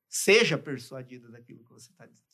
seja 0.08 0.58
persuadida 0.58 1.30
daquilo 1.30 1.64
que 1.64 1.74
você 1.74 1.92
está 1.92 2.06
dizendo. 2.06 2.30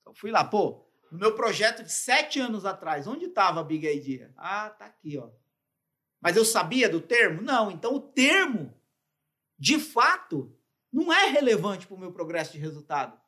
Então, 0.00 0.14
fui 0.14 0.30
lá, 0.30 0.42
pô, 0.42 0.86
no 1.10 1.18
meu 1.18 1.34
projeto 1.34 1.82
de 1.82 1.92
sete 1.92 2.40
anos 2.40 2.64
atrás, 2.64 3.06
onde 3.06 3.26
estava 3.26 3.60
a 3.60 3.64
Big 3.64 3.86
Idea? 3.86 4.32
Ah, 4.36 4.70
tá 4.70 4.86
aqui, 4.86 5.18
ó. 5.18 5.30
Mas 6.18 6.36
eu 6.36 6.44
sabia 6.44 6.88
do 6.88 7.00
termo? 7.00 7.42
Não. 7.42 7.70
Então, 7.70 7.94
o 7.94 8.00
termo, 8.00 8.72
de 9.58 9.78
fato, 9.78 10.56
não 10.90 11.12
é 11.12 11.26
relevante 11.26 11.86
para 11.86 11.96
o 11.96 12.00
meu 12.00 12.12
progresso 12.12 12.52
de 12.52 12.58
resultado. 12.58 13.20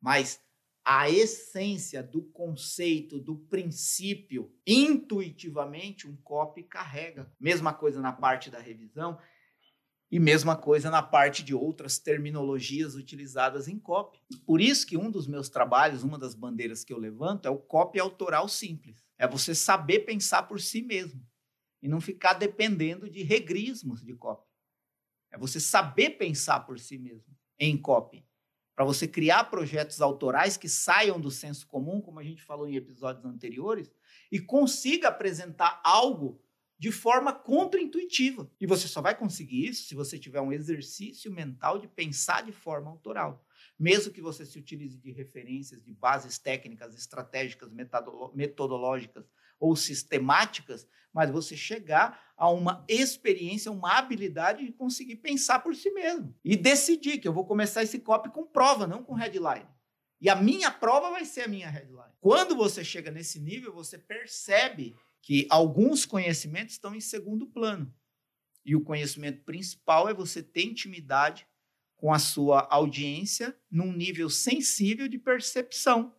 Mas 0.00 0.40
a 0.84 1.10
essência 1.10 2.02
do 2.02 2.22
conceito, 2.22 3.20
do 3.20 3.36
princípio, 3.36 4.52
intuitivamente 4.66 6.08
um 6.08 6.16
copy 6.16 6.62
carrega. 6.62 7.30
Mesma 7.38 7.72
coisa 7.72 8.00
na 8.00 8.12
parte 8.12 8.50
da 8.50 8.58
revisão 8.58 9.18
e 10.10 10.18
mesma 10.18 10.56
coisa 10.56 10.90
na 10.90 11.02
parte 11.02 11.44
de 11.44 11.54
outras 11.54 11.98
terminologias 11.98 12.94
utilizadas 12.94 13.68
em 13.68 13.78
copy. 13.78 14.18
Por 14.44 14.60
isso 14.60 14.86
que 14.86 14.96
um 14.96 15.10
dos 15.10 15.26
meus 15.26 15.48
trabalhos, 15.48 16.02
uma 16.02 16.18
das 16.18 16.34
bandeiras 16.34 16.82
que 16.82 16.92
eu 16.92 16.98
levanto 16.98 17.46
é 17.46 17.50
o 17.50 17.58
copy 17.58 18.00
autoral 18.00 18.48
simples. 18.48 19.04
É 19.18 19.28
você 19.28 19.54
saber 19.54 20.00
pensar 20.00 20.44
por 20.44 20.60
si 20.60 20.82
mesmo 20.82 21.24
e 21.82 21.88
não 21.88 22.00
ficar 22.00 22.34
dependendo 22.34 23.08
de 23.08 23.22
regrismos 23.22 24.02
de 24.02 24.14
copy. 24.14 24.48
É 25.30 25.38
você 25.38 25.60
saber 25.60 26.10
pensar 26.10 26.60
por 26.60 26.78
si 26.78 26.98
mesmo 26.98 27.36
em 27.58 27.76
copy 27.76 28.24
para 28.80 28.86
você 28.86 29.06
criar 29.06 29.44
projetos 29.50 30.00
autorais 30.00 30.56
que 30.56 30.66
saiam 30.66 31.20
do 31.20 31.30
senso 31.30 31.66
comum, 31.66 32.00
como 32.00 32.18
a 32.18 32.24
gente 32.24 32.42
falou 32.42 32.66
em 32.66 32.76
episódios 32.76 33.26
anteriores, 33.26 33.92
e 34.32 34.40
consiga 34.40 35.08
apresentar 35.08 35.82
algo 35.84 36.40
de 36.78 36.90
forma 36.90 37.30
contraintuitiva. 37.30 38.50
E 38.58 38.66
você 38.66 38.88
só 38.88 39.02
vai 39.02 39.14
conseguir 39.14 39.66
isso 39.66 39.86
se 39.86 39.94
você 39.94 40.18
tiver 40.18 40.40
um 40.40 40.50
exercício 40.50 41.30
mental 41.30 41.78
de 41.78 41.86
pensar 41.88 42.42
de 42.42 42.52
forma 42.52 42.90
autoral. 42.90 43.44
Mesmo 43.78 44.14
que 44.14 44.22
você 44.22 44.46
se 44.46 44.58
utilize 44.58 44.96
de 44.96 45.12
referências, 45.12 45.84
de 45.84 45.92
bases 45.92 46.38
técnicas, 46.38 46.96
estratégicas, 46.96 47.70
metodológicas 48.32 49.26
ou 49.60 49.76
sistemáticas, 49.76 50.88
mas 51.12 51.30
você 51.30 51.56
chegar 51.56 52.32
a 52.36 52.48
uma 52.48 52.84
experiência, 52.88 53.70
uma 53.70 53.98
habilidade 53.98 54.64
de 54.64 54.72
conseguir 54.72 55.16
pensar 55.16 55.60
por 55.60 55.76
si 55.76 55.90
mesmo 55.90 56.34
e 56.42 56.56
decidir 56.56 57.18
que 57.18 57.28
eu 57.28 57.32
vou 57.32 57.44
começar 57.44 57.82
esse 57.82 57.98
copy 57.98 58.30
com 58.30 58.46
prova, 58.46 58.86
não 58.86 59.04
com 59.04 59.12
headline. 59.12 59.68
E 60.20 60.28
a 60.28 60.36
minha 60.36 60.70
prova 60.70 61.10
vai 61.10 61.24
ser 61.24 61.42
a 61.42 61.48
minha 61.48 61.68
headline. 61.68 62.12
Quando 62.20 62.56
você 62.56 62.82
chega 62.82 63.10
nesse 63.10 63.38
nível, 63.38 63.72
você 63.72 63.98
percebe 63.98 64.96
que 65.22 65.46
alguns 65.50 66.06
conhecimentos 66.06 66.74
estão 66.74 66.94
em 66.94 67.00
segundo 67.00 67.46
plano. 67.46 67.92
E 68.64 68.76
o 68.76 68.82
conhecimento 68.82 69.42
principal 69.44 70.08
é 70.08 70.14
você 70.14 70.42
ter 70.42 70.64
intimidade 70.64 71.46
com 71.96 72.12
a 72.12 72.18
sua 72.18 72.66
audiência 72.70 73.56
num 73.70 73.92
nível 73.92 74.30
sensível 74.30 75.08
de 75.08 75.18
percepção, 75.18 76.14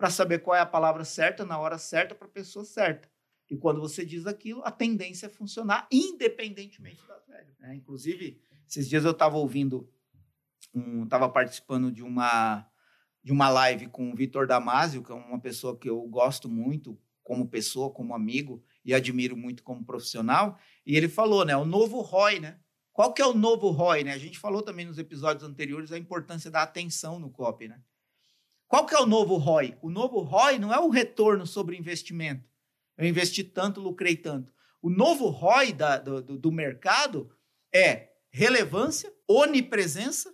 para 0.00 0.08
saber 0.08 0.38
qual 0.38 0.56
é 0.56 0.60
a 0.60 0.66
palavra 0.66 1.04
certa 1.04 1.44
na 1.44 1.58
hora 1.58 1.76
certa 1.76 2.14
para 2.14 2.26
a 2.26 2.30
pessoa 2.30 2.64
certa. 2.64 3.06
E 3.50 3.54
quando 3.54 3.82
você 3.82 4.02
diz 4.02 4.26
aquilo, 4.26 4.62
a 4.64 4.70
tendência 4.70 5.26
é 5.26 5.28
funcionar 5.28 5.86
independentemente 5.92 7.06
das 7.06 7.28
regras. 7.28 7.58
Né? 7.58 7.74
Inclusive, 7.74 8.40
esses 8.66 8.88
dias 8.88 9.04
eu 9.04 9.10
estava 9.10 9.36
ouvindo, 9.36 9.92
estava 11.04 11.26
um, 11.26 11.30
participando 11.30 11.92
de 11.92 12.02
uma 12.02 12.66
de 13.22 13.30
uma 13.30 13.50
live 13.50 13.88
com 13.88 14.10
o 14.10 14.14
Vitor 14.14 14.46
Damasio, 14.46 15.02
que 15.02 15.12
é 15.12 15.14
uma 15.14 15.38
pessoa 15.38 15.76
que 15.76 15.90
eu 15.90 16.00
gosto 16.08 16.48
muito 16.48 16.98
como 17.22 17.46
pessoa, 17.46 17.90
como 17.90 18.14
amigo 18.14 18.64
e 18.82 18.94
admiro 18.94 19.36
muito 19.36 19.62
como 19.62 19.84
profissional. 19.84 20.58
E 20.86 20.96
ele 20.96 21.10
falou, 21.10 21.44
né, 21.44 21.54
o 21.54 21.66
novo 21.66 22.00
ROI, 22.00 22.40
né? 22.40 22.58
Qual 22.90 23.12
que 23.12 23.20
é 23.20 23.26
o 23.26 23.34
novo 23.34 23.68
ROI, 23.68 24.04
né? 24.04 24.14
A 24.14 24.18
gente 24.18 24.38
falou 24.38 24.62
também 24.62 24.86
nos 24.86 24.96
episódios 24.96 25.44
anteriores 25.44 25.92
a 25.92 25.98
importância 25.98 26.50
da 26.50 26.62
atenção 26.62 27.18
no 27.18 27.28
copy, 27.28 27.68
né? 27.68 27.82
Qual 28.70 28.86
que 28.86 28.94
é 28.94 29.00
o 29.00 29.04
novo 29.04 29.36
ROI? 29.36 29.76
O 29.82 29.90
novo 29.90 30.20
ROI 30.20 30.60
não 30.60 30.72
é 30.72 30.78
o 30.78 30.90
retorno 30.90 31.44
sobre 31.44 31.76
investimento. 31.76 32.48
Eu 32.96 33.04
investi 33.04 33.42
tanto, 33.42 33.80
lucrei 33.80 34.16
tanto. 34.16 34.54
O 34.80 34.88
novo 34.88 35.26
ROI 35.26 35.72
da, 35.72 35.98
do, 35.98 36.38
do 36.38 36.52
mercado 36.52 37.36
é 37.74 38.12
relevância, 38.30 39.12
onipresença 39.28 40.32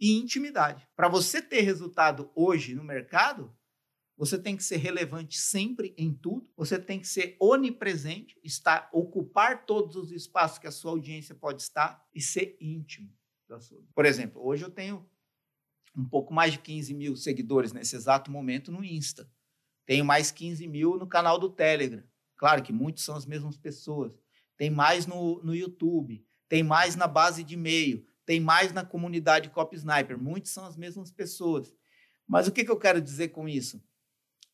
e 0.00 0.18
intimidade. 0.18 0.84
Para 0.96 1.08
você 1.08 1.40
ter 1.40 1.60
resultado 1.60 2.28
hoje 2.34 2.74
no 2.74 2.82
mercado, 2.82 3.56
você 4.16 4.36
tem 4.36 4.56
que 4.56 4.64
ser 4.64 4.78
relevante 4.78 5.38
sempre 5.38 5.94
em 5.96 6.12
tudo, 6.12 6.50
você 6.56 6.76
tem 6.76 6.98
que 6.98 7.06
ser 7.06 7.36
onipresente, 7.38 8.36
estar, 8.42 8.90
ocupar 8.92 9.64
todos 9.64 9.94
os 9.94 10.10
espaços 10.10 10.58
que 10.58 10.66
a 10.66 10.72
sua 10.72 10.90
audiência 10.90 11.36
pode 11.36 11.62
estar 11.62 12.04
e 12.12 12.20
ser 12.20 12.56
íntimo. 12.60 13.16
Por 13.94 14.04
exemplo, 14.04 14.44
hoje 14.44 14.64
eu 14.64 14.70
tenho 14.70 15.08
um 15.96 16.04
pouco 16.04 16.32
mais 16.32 16.52
de 16.52 16.58
15 16.58 16.94
mil 16.94 17.16
seguidores 17.16 17.72
nesse 17.72 17.96
exato 17.96 18.30
momento 18.30 18.70
no 18.70 18.84
Insta. 18.84 19.30
Tenho 19.86 20.04
mais 20.04 20.30
15 20.30 20.66
mil 20.66 20.96
no 20.96 21.06
canal 21.06 21.38
do 21.38 21.50
Telegram. 21.50 22.02
Claro 22.36 22.62
que 22.62 22.72
muitos 22.72 23.04
são 23.04 23.16
as 23.16 23.26
mesmas 23.26 23.56
pessoas. 23.56 24.12
Tem 24.56 24.70
mais 24.70 25.06
no, 25.06 25.42
no 25.42 25.54
YouTube, 25.54 26.24
tem 26.48 26.62
mais 26.62 26.96
na 26.96 27.06
base 27.06 27.42
de 27.42 27.54
e-mail, 27.54 28.06
tem 28.24 28.40
mais 28.40 28.72
na 28.72 28.84
comunidade 28.84 29.50
Cop 29.50 29.74
Sniper. 29.74 30.18
Muitos 30.18 30.52
são 30.52 30.64
as 30.64 30.76
mesmas 30.76 31.10
pessoas. 31.10 31.74
Mas 32.26 32.46
o 32.46 32.52
que, 32.52 32.64
que 32.64 32.70
eu 32.70 32.78
quero 32.78 33.00
dizer 33.00 33.28
com 33.28 33.48
isso? 33.48 33.82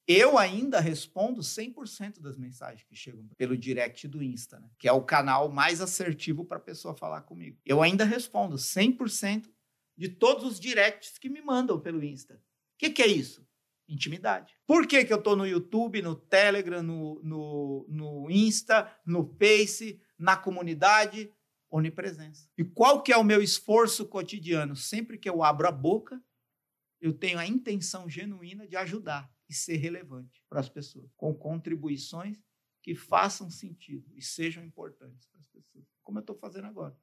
Eu 0.08 0.38
ainda 0.38 0.78
respondo 0.80 1.40
100% 1.40 2.20
das 2.20 2.36
mensagens 2.36 2.84
que 2.84 2.94
chegam 2.94 3.26
pelo 3.36 3.58
direct 3.58 4.06
do 4.06 4.22
Insta, 4.22 4.60
né? 4.60 4.70
que 4.78 4.86
é 4.86 4.92
o 4.92 5.02
canal 5.02 5.50
mais 5.50 5.80
assertivo 5.80 6.44
para 6.44 6.58
a 6.58 6.60
pessoa 6.60 6.94
falar 6.94 7.22
comigo. 7.22 7.58
Eu 7.66 7.82
ainda 7.82 8.04
respondo 8.04 8.54
100% 8.56 9.50
de 9.96 10.08
todos 10.08 10.44
os 10.44 10.60
directs 10.60 11.18
que 11.18 11.28
me 11.28 11.40
mandam 11.40 11.80
pelo 11.80 12.04
Insta. 12.04 12.34
O 12.34 12.78
que, 12.78 12.90
que 12.90 13.02
é 13.02 13.06
isso? 13.06 13.46
Intimidade. 13.88 14.54
Por 14.66 14.86
que, 14.86 15.04
que 15.04 15.12
eu 15.12 15.18
estou 15.18 15.36
no 15.36 15.46
YouTube, 15.46 16.02
no 16.02 16.14
Telegram, 16.14 16.82
no, 16.82 17.22
no, 17.22 17.86
no 17.88 18.30
Insta, 18.30 18.92
no 19.06 19.24
Face, 19.38 20.00
na 20.18 20.36
comunidade? 20.36 21.32
Onipresença. 21.70 22.48
E 22.56 22.64
qual 22.64 23.02
que 23.02 23.12
é 23.12 23.16
o 23.16 23.24
meu 23.24 23.42
esforço 23.42 24.06
cotidiano? 24.06 24.76
Sempre 24.76 25.18
que 25.18 25.28
eu 25.28 25.42
abro 25.42 25.66
a 25.68 25.72
boca, 25.72 26.22
eu 27.00 27.12
tenho 27.12 27.38
a 27.38 27.46
intenção 27.46 28.08
genuína 28.08 28.66
de 28.66 28.76
ajudar 28.76 29.30
e 29.48 29.54
ser 29.54 29.76
relevante 29.76 30.42
para 30.48 30.60
as 30.60 30.68
pessoas, 30.68 31.12
com 31.16 31.34
contribuições 31.34 32.42
que 32.82 32.94
façam 32.94 33.50
sentido 33.50 34.12
e 34.14 34.22
sejam 34.22 34.64
importantes 34.64 35.26
para 35.26 35.40
as 35.40 35.48
pessoas, 35.48 35.84
como 36.02 36.18
eu 36.18 36.20
estou 36.20 36.36
fazendo 36.36 36.66
agora. 36.66 36.96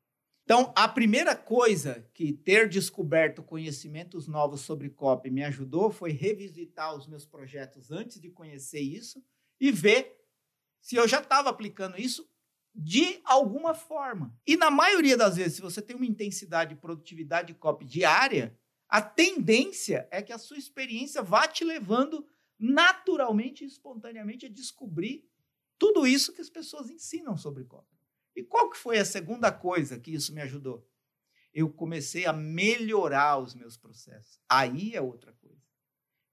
Então, 0.44 0.74
a 0.76 0.90
primeira 0.90 1.36
coisa 1.36 2.06
que 2.14 2.34
ter 2.34 2.68
descoberto 2.68 3.42
conhecimentos 3.42 4.28
novos 4.28 4.62
sobre 4.62 4.90
COP 4.90 5.30
me 5.30 5.44
ajudou 5.44 5.90
foi 5.90 6.12
revisitar 6.12 6.96
os 6.96 7.08
meus 7.08 7.26
projetos 7.26 7.92
antes 7.92 8.20
de 8.20 8.30
conhecer 8.30 8.82
isso 8.82 9.24
e 9.60 9.72
ver 9.72 10.20
se 10.82 10.98
eu 10.98 11.08
já 11.08 11.22
estava 11.22 11.50
aplicando 11.50 11.98
isso 11.98 12.30
de 12.76 13.22
alguma 13.24 13.74
forma. 13.74 14.38
E 14.46 14.58
na 14.58 14.70
maioria 14.70 15.16
das 15.16 15.38
vezes, 15.38 15.56
se 15.56 15.62
você 15.62 15.82
tem 15.82 15.96
uma 15.96 16.06
intensidade 16.06 16.74
de 16.74 16.82
produtividade 16.82 17.54
de 17.54 17.54
COP 17.54 17.86
diária, 17.86 18.58
a 18.90 19.02
tendência 19.02 20.08
é 20.12 20.22
que 20.22 20.34
a 20.34 20.38
sua 20.38 20.58
experiência 20.58 21.22
vá 21.22 21.48
te 21.48 21.64
levando 21.64 22.28
naturalmente 22.60 23.64
e 23.64 23.68
espontaneamente 23.68 24.46
a 24.46 24.50
descobrir 24.50 25.26
tudo 25.80 26.06
isso 26.06 26.34
que 26.34 26.42
as 26.42 26.50
pessoas 26.50 26.90
ensinam 26.90 27.38
sobre 27.38 27.64
COP. 27.64 27.88
E 28.36 28.44
qual 28.44 28.70
que 28.70 28.78
foi 28.78 28.98
a 28.98 29.06
segunda 29.06 29.52
coisa 29.52 30.00
que 30.00 30.12
isso 30.12 30.34
me 30.34 30.42
ajudou? 30.42 30.88
Eu 31.54 31.70
comecei 31.70 32.26
a 32.26 32.34
melhorar 32.34 33.38
os 33.38 33.54
meus 33.54 33.78
processos. 33.78 34.40
Aí 34.50 34.96
é 34.96 35.02
outra 35.02 35.34
coisa. 35.34 35.62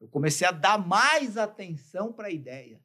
Eu 0.00 0.08
comecei 0.08 0.46
a 0.46 0.50
dar 0.50 0.78
mais 0.78 1.36
atenção 1.36 2.12
para 2.12 2.28
a 2.28 2.32
ideia. 2.32 2.82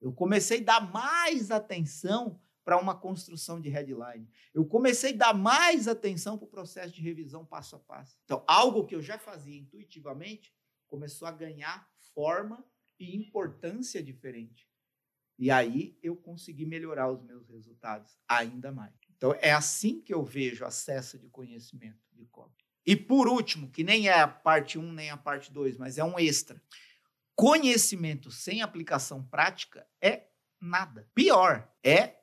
Eu 0.00 0.12
comecei 0.12 0.60
a 0.60 0.64
dar 0.64 0.92
mais 0.92 1.50
atenção 1.50 2.40
para 2.64 2.80
uma 2.80 2.94
construção 2.94 3.60
de 3.60 3.68
headline. 3.68 4.28
Eu 4.52 4.64
comecei 4.64 5.12
a 5.12 5.16
dar 5.16 5.34
mais 5.34 5.88
atenção 5.88 6.36
para 6.36 6.46
o 6.46 6.50
processo 6.50 6.92
de 6.92 7.02
revisão 7.02 7.44
passo 7.44 7.76
a 7.76 7.78
passo. 7.78 8.18
Então, 8.24 8.44
algo 8.46 8.86
que 8.86 8.94
eu 8.94 9.02
já 9.02 9.18
fazia 9.18 9.58
intuitivamente 9.58 10.54
começou 10.86 11.26
a 11.28 11.32
ganhar 11.32 11.88
forma 12.14 12.64
e 12.98 13.16
importância 13.16 14.02
diferente. 14.02 14.69
E 15.40 15.50
aí 15.50 15.98
eu 16.02 16.14
consegui 16.14 16.66
melhorar 16.66 17.10
os 17.10 17.22
meus 17.22 17.48
resultados 17.48 18.14
ainda 18.28 18.70
mais. 18.70 18.92
Então 19.16 19.34
é 19.40 19.52
assim 19.52 20.02
que 20.02 20.12
eu 20.12 20.22
vejo 20.22 20.66
acesso 20.66 21.18
de 21.18 21.30
conhecimento 21.30 21.98
de 22.12 22.26
copy. 22.26 22.62
E 22.84 22.94
por 22.94 23.26
último, 23.26 23.70
que 23.70 23.82
nem 23.82 24.06
é 24.06 24.20
a 24.20 24.28
parte 24.28 24.78
1 24.78 24.92
nem 24.92 25.08
a 25.08 25.16
parte 25.16 25.50
2, 25.50 25.78
mas 25.78 25.96
é 25.96 26.04
um 26.04 26.18
extra. 26.18 26.62
Conhecimento 27.34 28.30
sem 28.30 28.60
aplicação 28.60 29.24
prática 29.24 29.86
é 29.98 30.26
nada. 30.60 31.08
Pior, 31.14 31.66
é 31.82 32.18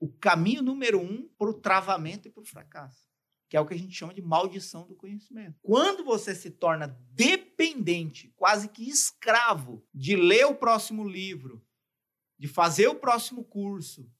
o 0.00 0.08
caminho 0.08 0.62
número 0.62 0.98
um 0.98 1.28
para 1.36 1.50
o 1.50 1.60
travamento 1.60 2.26
e 2.26 2.30
para 2.30 2.42
o 2.42 2.46
fracasso, 2.46 3.06
que 3.50 3.56
é 3.56 3.60
o 3.60 3.66
que 3.66 3.74
a 3.74 3.78
gente 3.78 3.94
chama 3.94 4.14
de 4.14 4.22
maldição 4.22 4.86
do 4.86 4.96
conhecimento. 4.96 5.58
Quando 5.60 6.04
você 6.04 6.34
se 6.34 6.50
torna 6.50 6.86
dependente, 7.10 8.32
quase 8.34 8.66
que 8.70 8.88
escravo, 8.88 9.86
de 9.92 10.16
ler 10.16 10.46
o 10.46 10.54
próximo 10.54 11.06
livro, 11.06 11.62
de 12.42 12.48
fazer 12.48 12.88
o 12.88 12.96
próximo 12.96 13.44
curso, 13.44 14.10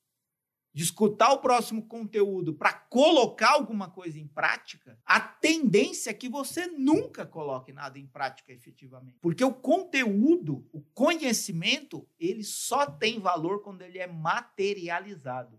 de 0.72 0.84
escutar 0.84 1.32
o 1.32 1.40
próximo 1.40 1.88
conteúdo 1.88 2.54
para 2.54 2.72
colocar 2.72 3.50
alguma 3.50 3.90
coisa 3.90 4.16
em 4.16 4.28
prática, 4.28 4.96
a 5.04 5.18
tendência 5.18 6.10
é 6.10 6.14
que 6.14 6.28
você 6.28 6.68
nunca 6.68 7.26
coloque 7.26 7.72
nada 7.72 7.98
em 7.98 8.06
prática 8.06 8.52
efetivamente. 8.52 9.18
Porque 9.20 9.42
o 9.42 9.52
conteúdo, 9.52 10.64
o 10.72 10.80
conhecimento, 10.94 12.08
ele 12.16 12.44
só 12.44 12.86
tem 12.86 13.18
valor 13.18 13.60
quando 13.60 13.82
ele 13.82 13.98
é 13.98 14.06
materializado. 14.06 15.58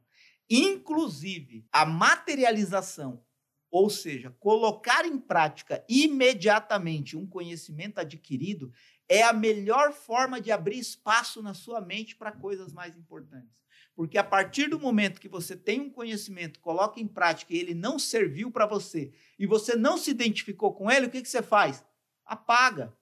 Inclusive, 0.49 1.67
a 1.69 1.85
materialização, 1.85 3.21
ou 3.69 3.89
seja, 3.89 4.33
colocar 4.39 5.05
em 5.05 5.17
prática 5.17 5.83
imediatamente 5.89 7.17
um 7.17 7.27
conhecimento 7.27 7.99
adquirido, 7.99 8.71
é 9.09 9.23
a 9.23 9.33
melhor 9.33 9.93
forma 9.93 10.39
de 10.39 10.51
abrir 10.51 10.79
espaço 10.79 11.41
na 11.41 11.53
sua 11.53 11.81
mente 11.81 12.15
para 12.15 12.31
coisas 12.31 12.73
mais 12.73 12.97
importantes. 12.97 13.63
Porque 13.95 14.17
a 14.17 14.23
partir 14.23 14.67
do 14.69 14.79
momento 14.79 15.21
que 15.21 15.29
você 15.29 15.55
tem 15.55 15.79
um 15.81 15.89
conhecimento, 15.89 16.59
coloca 16.59 16.99
em 16.99 17.07
prática 17.07 17.53
e 17.53 17.57
ele 17.57 17.73
não 17.73 17.99
serviu 17.99 18.49
para 18.49 18.65
você, 18.65 19.13
e 19.37 19.45
você 19.45 19.75
não 19.75 19.97
se 19.97 20.09
identificou 20.11 20.73
com 20.73 20.89
ele, 20.89 21.07
o 21.07 21.09
que, 21.09 21.21
que 21.21 21.29
você 21.29 21.43
faz? 21.43 21.85
Apaga. 22.25 22.95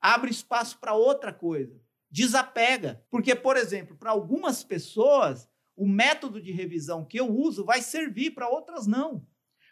Abre 0.00 0.30
espaço 0.30 0.78
para 0.78 0.94
outra 0.94 1.32
coisa. 1.32 1.80
Desapega. 2.10 3.04
Porque, 3.10 3.34
por 3.34 3.56
exemplo, 3.56 3.96
para 3.96 4.10
algumas 4.10 4.64
pessoas, 4.64 5.48
o 5.76 5.86
método 5.86 6.40
de 6.40 6.50
revisão 6.50 7.04
que 7.04 7.18
eu 7.18 7.28
uso 7.28 7.64
vai 7.64 7.82
servir, 7.82 8.32
para 8.32 8.48
outras 8.48 8.86
não. 8.86 9.26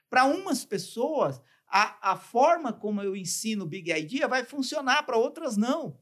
Para 0.09 0.25
umas 0.25 0.65
pessoas, 0.65 1.41
a, 1.69 2.13
a 2.13 2.17
forma 2.17 2.73
como 2.73 3.03
eu 3.03 3.17
ensino 3.17 3.67
Big 3.67 3.91
Idea 3.91 4.29
vai 4.29 4.45
funcionar, 4.45 5.05
para 5.05 5.17
outras 5.17 5.57
não. 5.57 5.99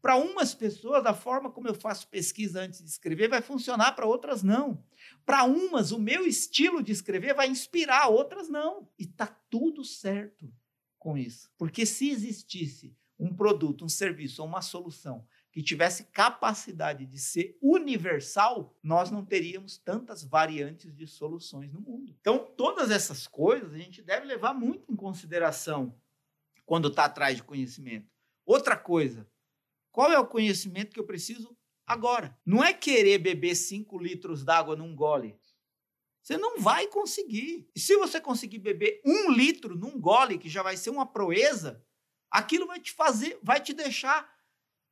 Para 0.00 0.16
umas 0.16 0.54
pessoas, 0.54 1.04
a 1.06 1.12
forma 1.12 1.50
como 1.50 1.66
eu 1.66 1.74
faço 1.74 2.06
pesquisa 2.08 2.60
antes 2.60 2.80
de 2.82 2.88
escrever 2.88 3.28
vai 3.28 3.42
funcionar, 3.42 3.92
para 3.92 4.06
outras 4.06 4.42
não. 4.42 4.82
Para 5.26 5.44
umas, 5.44 5.90
o 5.90 5.98
meu 5.98 6.24
estilo 6.24 6.82
de 6.82 6.92
escrever 6.92 7.34
vai 7.34 7.48
inspirar, 7.48 8.08
outras 8.08 8.48
não. 8.48 8.88
E 8.98 9.02
está 9.02 9.26
tudo 9.26 9.84
certo 9.84 10.52
com 10.98 11.18
isso. 11.18 11.50
Porque 11.58 11.84
se 11.84 12.10
existisse 12.10 12.96
um 13.18 13.34
produto, 13.34 13.84
um 13.84 13.88
serviço 13.88 14.40
ou 14.40 14.48
uma 14.48 14.62
solução 14.62 15.26
que 15.50 15.62
tivesse 15.62 16.04
capacidade 16.04 17.06
de 17.06 17.18
ser 17.18 17.56
universal, 17.60 18.76
nós 18.82 19.10
não 19.10 19.24
teríamos 19.24 19.78
tantas 19.78 20.22
variantes 20.22 20.94
de 20.94 21.06
soluções 21.06 21.72
no 21.72 21.80
mundo. 21.80 22.14
Então, 22.20 22.38
todas 22.56 22.90
essas 22.90 23.26
coisas 23.26 23.72
a 23.72 23.78
gente 23.78 24.02
deve 24.02 24.26
levar 24.26 24.52
muito 24.52 24.92
em 24.92 24.96
consideração 24.96 25.98
quando 26.66 26.88
está 26.88 27.06
atrás 27.06 27.36
de 27.36 27.42
conhecimento. 27.42 28.06
Outra 28.44 28.76
coisa, 28.76 29.28
qual 29.90 30.12
é 30.12 30.18
o 30.18 30.26
conhecimento 30.26 30.92
que 30.92 31.00
eu 31.00 31.06
preciso 31.06 31.56
agora? 31.86 32.38
Não 32.44 32.62
é 32.62 32.72
querer 32.72 33.18
beber 33.18 33.54
5 33.54 33.98
litros 33.98 34.44
d'água 34.44 34.76
num 34.76 34.94
gole. 34.94 35.38
Você 36.22 36.36
não 36.36 36.60
vai 36.60 36.86
conseguir. 36.88 37.66
E 37.74 37.80
se 37.80 37.96
você 37.96 38.20
conseguir 38.20 38.58
beber 38.58 39.00
um 39.04 39.30
litro 39.30 39.74
num 39.74 39.98
gole, 39.98 40.38
que 40.38 40.48
já 40.48 40.62
vai 40.62 40.76
ser 40.76 40.90
uma 40.90 41.06
proeza, 41.06 41.82
aquilo 42.30 42.66
vai 42.66 42.78
te 42.78 42.92
fazer, 42.92 43.38
vai 43.42 43.60
te 43.62 43.72
deixar 43.72 44.30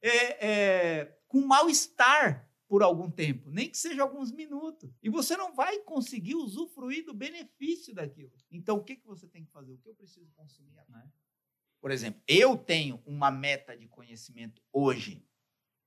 é, 0.09 0.47
é, 0.47 1.19
com 1.29 1.41
mal-estar 1.41 2.47
por 2.69 2.83
algum 2.83 3.11
tempo, 3.11 3.51
nem 3.51 3.69
que 3.69 3.79
seja 3.79 4.03
alguns 4.03 4.33
minutos. 4.33 4.91
E 5.03 5.09
você 5.09 5.37
não 5.37 5.55
vai 5.55 5.79
conseguir 5.81 6.35
usufruir 6.35 7.05
do 7.05 7.15
benefício 7.15 7.95
daquilo. 7.95 8.33
Então, 8.51 8.77
o 8.77 8.85
que, 8.85 8.97
que 8.97 9.07
você 9.07 9.27
tem 9.29 9.45
que 9.45 9.53
fazer? 9.53 9.73
O 9.73 9.79
que 9.79 9.89
eu 9.89 9.95
preciso 9.95 10.29
consumir? 10.35 10.75
Né? 10.89 11.09
Por 11.81 11.91
exemplo, 11.91 12.21
eu 12.27 12.57
tenho 12.57 13.01
uma 13.07 13.31
meta 13.31 13.77
de 13.77 13.87
conhecimento 13.87 14.61
hoje. 14.73 15.25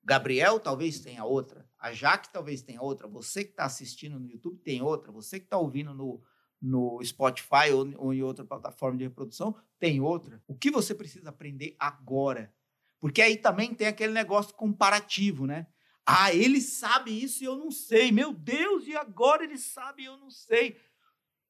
Gabriel 0.02 0.60
talvez 0.60 1.00
tenha 1.02 1.26
outra. 1.26 1.70
A 1.78 1.92
Jaque 1.92 2.32
talvez 2.32 2.62
tenha 2.62 2.82
outra. 2.82 3.08
Você 3.08 3.44
que 3.44 3.52
está 3.52 3.66
assistindo 3.66 4.18
no 4.18 4.28
YouTube 4.28 4.60
tem 4.60 4.82
outra. 4.82 5.12
Você 5.12 5.40
que 5.40 5.46
está 5.46 5.58
ouvindo 5.58 5.94
no, 5.94 6.24
no 6.62 7.04
Spotify 7.04 7.72
ou, 7.74 7.93
ou 7.98 8.13
em 8.13 8.24
outra 8.24 8.46
plataforma 8.46 8.98
de 8.98 9.04
reprodução 9.04 9.54
tem 9.78 10.00
outra. 10.00 10.41
O 10.48 10.56
que 10.56 10.72
você 10.72 10.96
precisa 10.96 11.30
aprender 11.30 11.76
agora? 11.78 12.54
Porque 13.00 13.22
aí 13.22 13.38
também 13.38 13.74
tem 13.74 13.88
aquele 13.88 14.14
negócio 14.14 14.54
comparativo, 14.56 15.46
né? 15.46 15.68
Ah, 16.06 16.34
ele 16.34 16.60
sabe 16.60 17.12
isso 17.12 17.44
e 17.44 17.46
eu 17.46 17.56
não 17.56 17.72
sei. 17.72 18.12
Meu 18.12 18.34
Deus, 18.34 18.88
e 18.88 18.96
agora 18.96 19.44
ele 19.44 19.58
sabe 19.58 20.04
e 20.04 20.06
eu 20.06 20.18
não 20.18 20.30
sei. 20.30 20.76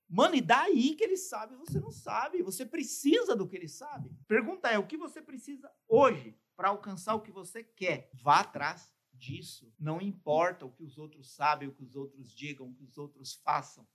Mano, 0.08 0.36
e 0.36 0.42
daí 0.42 0.96
que 0.96 1.04
ele 1.04 1.18
sabe, 1.18 1.56
você 1.56 1.80
não 1.80 1.92
sabe. 1.92 2.42
Você 2.42 2.66
precisa 2.66 3.36
do 3.36 3.48
que 3.48 3.56
ele 3.56 3.70
sabe. 3.70 4.12
Pergunta 4.28 4.68
é: 4.70 4.78
o 4.78 4.88
que 4.88 4.98
você 4.98 5.22
precisa 5.22 5.72
hoje 5.88 6.36
para 6.56 6.70
alcançar 6.70 7.16
o 7.16 7.22
que 7.22 7.32
você 7.32 7.64
quer? 7.64 8.10
Vá 8.14 8.40
atrás 8.40 8.92
disso. 9.14 9.72
Não 9.80 10.02
importa 10.02 10.66
o 10.66 10.72
que 10.72 10.84
os 10.84 10.98
outros 10.98 11.34
sabem, 11.36 11.70
o 11.70 11.74
que 11.74 11.84
os 11.84 11.96
outros 11.96 12.34
digam, 12.34 12.68
o 12.68 12.74
que 12.74 12.84
os 12.84 12.98
outros 12.98 13.36
façam. 13.36 13.88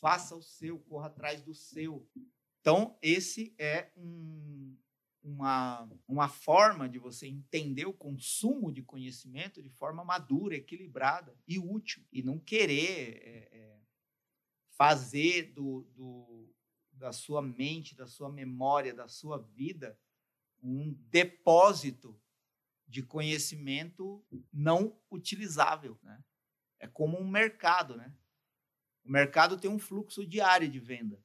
Faça 0.00 0.36
o 0.36 0.42
seu, 0.42 0.78
corra 0.78 1.06
atrás 1.06 1.42
do 1.42 1.54
seu. 1.54 2.06
Então, 2.60 2.98
esse 3.00 3.54
é 3.58 3.90
um, 3.96 4.76
uma, 5.24 5.90
uma 6.06 6.28
forma 6.28 6.88
de 6.88 6.98
você 6.98 7.26
entender 7.26 7.86
o 7.86 7.92
consumo 7.92 8.70
de 8.70 8.82
conhecimento 8.82 9.62
de 9.62 9.70
forma 9.70 10.04
madura, 10.04 10.54
equilibrada 10.54 11.36
e 11.48 11.58
útil. 11.58 12.04
E 12.12 12.22
não 12.22 12.38
querer. 12.38 13.16
É, 13.22 13.58
é, 13.58 13.74
fazer 14.76 15.52
do, 15.52 15.82
do, 15.94 16.54
da 16.92 17.12
sua 17.12 17.40
mente, 17.40 17.94
da 17.94 18.06
sua 18.06 18.28
memória, 18.28 18.92
da 18.92 19.08
sua 19.08 19.38
vida, 19.38 19.98
um 20.62 20.92
depósito 21.10 22.20
de 22.86 23.02
conhecimento 23.02 24.24
não 24.52 24.98
utilizável. 25.10 25.98
Né? 26.02 26.22
É 26.78 26.88
como 26.88 27.18
um 27.18 27.26
mercado. 27.26 27.96
Né? 27.96 28.12
O 29.04 29.10
mercado 29.10 29.58
tem 29.58 29.70
um 29.70 29.78
fluxo 29.78 30.26
diário 30.26 30.68
de 30.68 30.80
venda. 30.80 31.22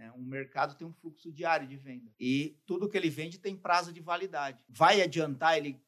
Né? 0.00 0.10
Um 0.12 0.24
mercado 0.24 0.74
tem 0.76 0.86
um 0.86 0.94
fluxo 0.94 1.30
diário 1.30 1.68
de 1.68 1.76
venda. 1.76 2.10
E 2.18 2.58
tudo 2.64 2.88
que 2.88 2.96
ele 2.96 3.10
vende 3.10 3.38
tem 3.38 3.54
prazo 3.54 3.92
de 3.92 4.00
validade. 4.00 4.64
Vai 4.66 5.02
adiantar 5.02 5.58
ele 5.58 5.78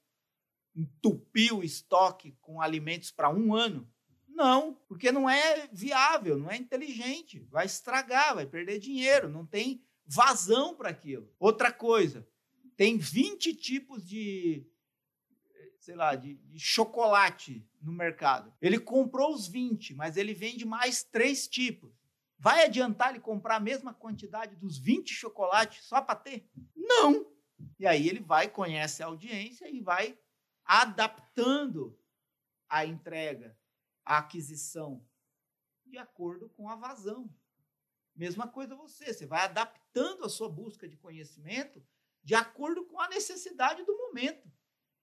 entupir 0.76 1.54
o 1.54 1.64
estoque 1.64 2.36
com 2.42 2.60
alimentos 2.60 3.10
para 3.10 3.30
um 3.30 3.54
ano? 3.54 3.90
Não, 4.28 4.74
porque 4.86 5.10
não 5.10 5.30
é 5.30 5.66
viável, 5.72 6.38
não 6.38 6.50
é 6.50 6.58
inteligente, 6.58 7.40
vai 7.50 7.64
estragar, 7.64 8.34
vai 8.34 8.44
perder 8.44 8.78
dinheiro, 8.78 9.30
não 9.30 9.46
tem 9.46 9.82
vazão 10.04 10.74
para 10.74 10.90
aquilo. 10.90 11.32
Outra 11.38 11.72
coisa, 11.72 12.28
tem 12.76 12.98
20 12.98 13.54
tipos 13.54 14.06
de, 14.06 14.66
sei 15.78 15.94
lá, 15.94 16.14
de, 16.14 16.34
de, 16.34 16.58
chocolate 16.58 17.66
no 17.80 17.92
mercado. 17.92 18.52
Ele 18.60 18.78
comprou 18.78 19.34
os 19.34 19.48
20, 19.48 19.94
mas 19.94 20.18
ele 20.18 20.34
vende 20.34 20.66
mais 20.66 21.02
três 21.02 21.48
tipos. 21.48 22.01
Vai 22.42 22.64
adiantar 22.64 23.10
ele 23.10 23.20
comprar 23.20 23.54
a 23.54 23.60
mesma 23.60 23.94
quantidade 23.94 24.56
dos 24.56 24.76
20 24.76 25.14
chocolates 25.14 25.84
só 25.84 26.02
para 26.02 26.16
ter? 26.18 26.50
Não. 26.74 27.24
E 27.78 27.86
aí 27.86 28.08
ele 28.08 28.18
vai, 28.18 28.48
conhece 28.48 29.00
a 29.00 29.06
audiência 29.06 29.70
e 29.70 29.80
vai 29.80 30.18
adaptando 30.64 31.96
a 32.68 32.84
entrega 32.84 33.56
a 34.04 34.18
aquisição 34.18 35.06
de 35.86 35.96
acordo 35.96 36.48
com 36.48 36.68
a 36.68 36.74
vazão. 36.74 37.32
Mesma 38.12 38.48
coisa 38.48 38.74
você, 38.74 39.14
você 39.14 39.24
vai 39.24 39.44
adaptando 39.44 40.24
a 40.24 40.28
sua 40.28 40.48
busca 40.48 40.88
de 40.88 40.96
conhecimento 40.96 41.80
de 42.24 42.34
acordo 42.34 42.84
com 42.86 43.00
a 43.00 43.08
necessidade 43.08 43.84
do 43.84 43.96
momento. 43.96 44.50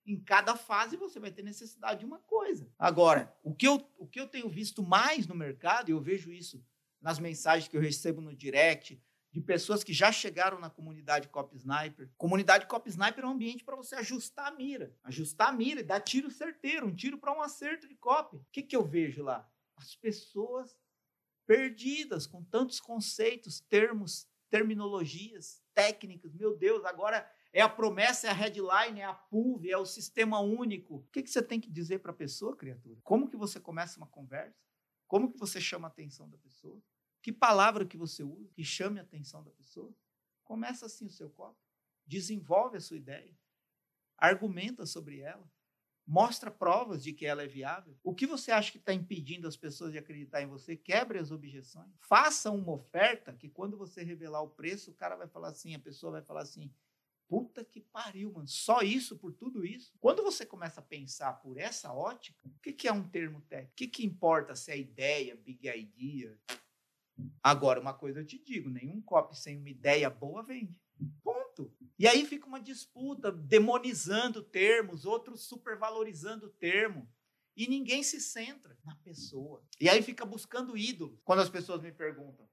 Em 0.05 0.21
cada 0.21 0.57
fase 0.57 0.97
você 0.97 1.21
vai 1.21 1.31
ter 1.31 1.43
necessidade 1.43 2.01
de 2.01 2.05
uma 2.05 2.19
coisa. 2.19 2.69
Agora, 2.77 3.33
o 3.41 3.55
que 3.55 3.65
eu, 3.65 3.89
o 3.97 4.05
que 4.05 4.19
eu 4.19 4.27
tenho 4.27 4.49
visto 4.49 4.83
mais 4.83 5.25
no 5.25 5.35
mercado, 5.35 5.87
e 5.87 5.93
eu 5.93 6.01
vejo 6.01 6.33
isso 6.33 6.61
nas 7.01 7.19
mensagens 7.19 7.67
que 7.67 7.77
eu 7.77 7.81
recebo 7.81 8.21
no 8.21 8.35
direct, 8.35 9.01
de 9.31 9.41
pessoas 9.41 9.83
que 9.83 9.93
já 9.93 10.11
chegaram 10.11 10.59
na 10.59 10.69
comunidade 10.69 11.27
Cop 11.29 11.55
Sniper. 11.55 12.09
Comunidade 12.17 12.65
Cop 12.65 12.87
Sniper 12.89 13.23
é 13.23 13.27
um 13.27 13.31
ambiente 13.31 13.63
para 13.63 13.75
você 13.75 13.95
ajustar 13.95 14.47
a 14.47 14.51
mira. 14.51 14.95
Ajustar 15.03 15.49
a 15.49 15.51
mira 15.51 15.81
e 15.81 15.83
dar 15.83 15.99
tiro 15.99 16.31
certeiro, 16.31 16.87
um 16.87 16.95
tiro 16.95 17.17
para 17.17 17.35
um 17.35 17.41
acerto 17.41 17.87
de 17.87 17.95
cop. 17.95 18.35
O 18.35 18.45
que, 18.51 18.63
que 18.63 18.75
eu 18.75 18.83
vejo 18.83 19.23
lá? 19.23 19.47
As 19.75 19.95
pessoas 19.95 20.75
perdidas 21.45 22.25
com 22.27 22.43
tantos 22.43 22.79
conceitos, 22.79 23.59
termos, 23.59 24.27
terminologias, 24.49 25.61
técnicas. 25.73 26.33
Meu 26.33 26.57
Deus, 26.57 26.83
agora 26.85 27.29
é 27.53 27.61
a 27.61 27.69
promessa, 27.69 28.27
é 28.27 28.29
a 28.29 28.33
headline, 28.33 28.99
é 28.99 29.05
a 29.05 29.13
PUV, 29.13 29.71
é 29.71 29.77
o 29.77 29.85
sistema 29.85 30.39
único. 30.39 30.97
O 30.97 31.07
que, 31.11 31.23
que 31.23 31.29
você 31.29 31.41
tem 31.41 31.59
que 31.59 31.71
dizer 31.71 31.99
para 31.99 32.11
a 32.11 32.15
pessoa, 32.15 32.55
criatura? 32.55 32.99
Como 33.03 33.29
que 33.29 33.37
você 33.37 33.59
começa 33.59 33.97
uma 33.97 34.07
conversa? 34.07 34.68
Como 35.09 35.31
que 35.31 35.39
você 35.39 35.59
chama 35.59 35.87
a 35.87 35.91
atenção 35.91 36.29
da 36.29 36.37
pessoa? 36.37 36.79
Que 37.19 37.33
palavra 37.33 37.83
que 37.83 37.97
você 37.97 38.23
usa 38.23 38.47
que 38.53 38.63
chame 38.63 38.99
a 38.99 39.01
atenção 39.01 39.43
da 39.43 39.49
pessoa? 39.49 39.91
Começa 40.43 40.85
assim 40.85 41.07
o 41.07 41.09
seu 41.09 41.31
copo. 41.31 41.57
Desenvolve 42.05 42.77
a 42.77 42.79
sua 42.79 42.97
ideia. 42.97 43.35
Argumenta 44.15 44.85
sobre 44.85 45.19
ela. 45.19 45.51
Mostra 46.05 46.51
provas 46.51 47.03
de 47.03 47.11
que 47.11 47.25
ela 47.25 47.41
é 47.41 47.47
viável. 47.47 47.97
O 48.03 48.13
que 48.13 48.27
você 48.27 48.51
acha 48.51 48.71
que 48.71 48.77
está 48.77 48.93
impedindo 48.93 49.47
as 49.47 49.57
pessoas 49.57 49.91
de 49.91 49.97
acreditar 49.97 50.43
em 50.43 50.47
você? 50.47 50.77
Quebre 50.77 51.17
as 51.17 51.31
objeções. 51.31 51.91
Faça 52.01 52.51
uma 52.51 52.71
oferta 52.73 53.33
que 53.33 53.49
quando 53.49 53.77
você 53.77 54.03
revelar 54.03 54.43
o 54.43 54.49
preço, 54.49 54.91
o 54.91 54.95
cara 54.95 55.15
vai 55.15 55.27
falar 55.27 55.49
assim, 55.49 55.73
a 55.73 55.79
pessoa 55.79 56.11
vai 56.11 56.21
falar 56.21 56.41
assim, 56.41 56.71
Puta 57.29 57.63
que 57.63 57.79
pariu, 57.79 58.33
mano. 58.33 58.47
Só 58.47 58.81
isso 58.81 59.15
por 59.15 59.31
tudo 59.31 59.63
isso? 59.63 59.93
Quando 59.99 60.23
você 60.23 60.47
começa 60.47 60.79
a 60.79 60.83
pensar 60.83 61.33
por 61.33 61.59
essa 61.59 61.93
ótica, 61.93 62.47
o 62.47 62.59
que, 62.59 62.73
que 62.73 62.87
é 62.87 62.91
um 62.91 63.07
termo 63.07 63.39
técnico? 63.41 63.71
O 63.71 63.75
que, 63.75 63.87
que 63.87 64.03
importa 64.03 64.55
se 64.55 64.71
é 64.71 64.79
ideia, 64.79 65.35
big 65.35 65.69
idea? 65.69 66.35
Agora, 67.43 67.79
uma 67.79 67.93
coisa 67.93 68.21
eu 68.21 68.25
te 68.25 68.43
digo: 68.43 68.67
nenhum 68.71 68.99
copy 68.99 69.37
sem 69.37 69.57
uma 69.57 69.69
ideia 69.69 70.09
boa 70.09 70.41
vende. 70.41 70.75
Ponto. 71.21 71.71
E 71.99 72.07
aí 72.07 72.25
fica 72.25 72.47
uma 72.47 72.59
disputa, 72.59 73.31
demonizando 73.31 74.41
termos, 74.41 75.05
outros 75.05 75.43
supervalorizando 75.43 76.47
o 76.47 76.53
termo. 76.53 77.07
E 77.55 77.67
ninguém 77.67 78.01
se 78.01 78.19
centra 78.19 78.75
na 78.83 78.95
pessoa. 78.95 79.63
E 79.79 79.87
aí 79.87 80.01
fica 80.01 80.25
buscando 80.25 80.75
ídolo. 80.75 81.21
Quando 81.23 81.41
as 81.41 81.49
pessoas 81.49 81.81
me 81.81 81.91
perguntam 81.91 82.48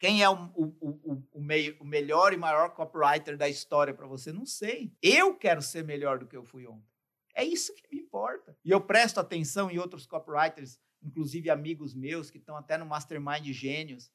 quem 0.00 0.22
é 0.22 0.30
o, 0.30 0.46
o, 0.54 0.64
o, 0.80 1.22
o, 1.34 1.84
melhor 1.84 2.32
e 2.32 2.36
maior 2.38 2.70
copywriter 2.70 3.36
da 3.36 3.46
história 3.50 3.92
para 3.92 4.06
você, 4.06 4.32
não 4.32 4.46
sei. 4.46 4.90
Eu 5.02 5.36
quero 5.36 5.60
ser 5.60 5.84
melhor 5.84 6.18
do 6.18 6.26
que 6.26 6.34
eu 6.34 6.42
fui 6.42 6.66
ontem. 6.66 6.88
É 7.34 7.44
isso 7.44 7.74
que 7.74 7.82
me 7.94 8.00
importa. 8.00 8.56
E 8.64 8.70
eu 8.70 8.80
presto 8.80 9.20
atenção 9.20 9.70
em 9.70 9.78
outros 9.78 10.06
copywriters, 10.06 10.80
inclusive 11.02 11.50
amigos 11.50 11.94
meus 11.94 12.30
que 12.30 12.38
estão 12.38 12.56
até 12.56 12.78
no 12.78 12.86
Mastermind 12.86 13.44
Gênios, 13.52 14.10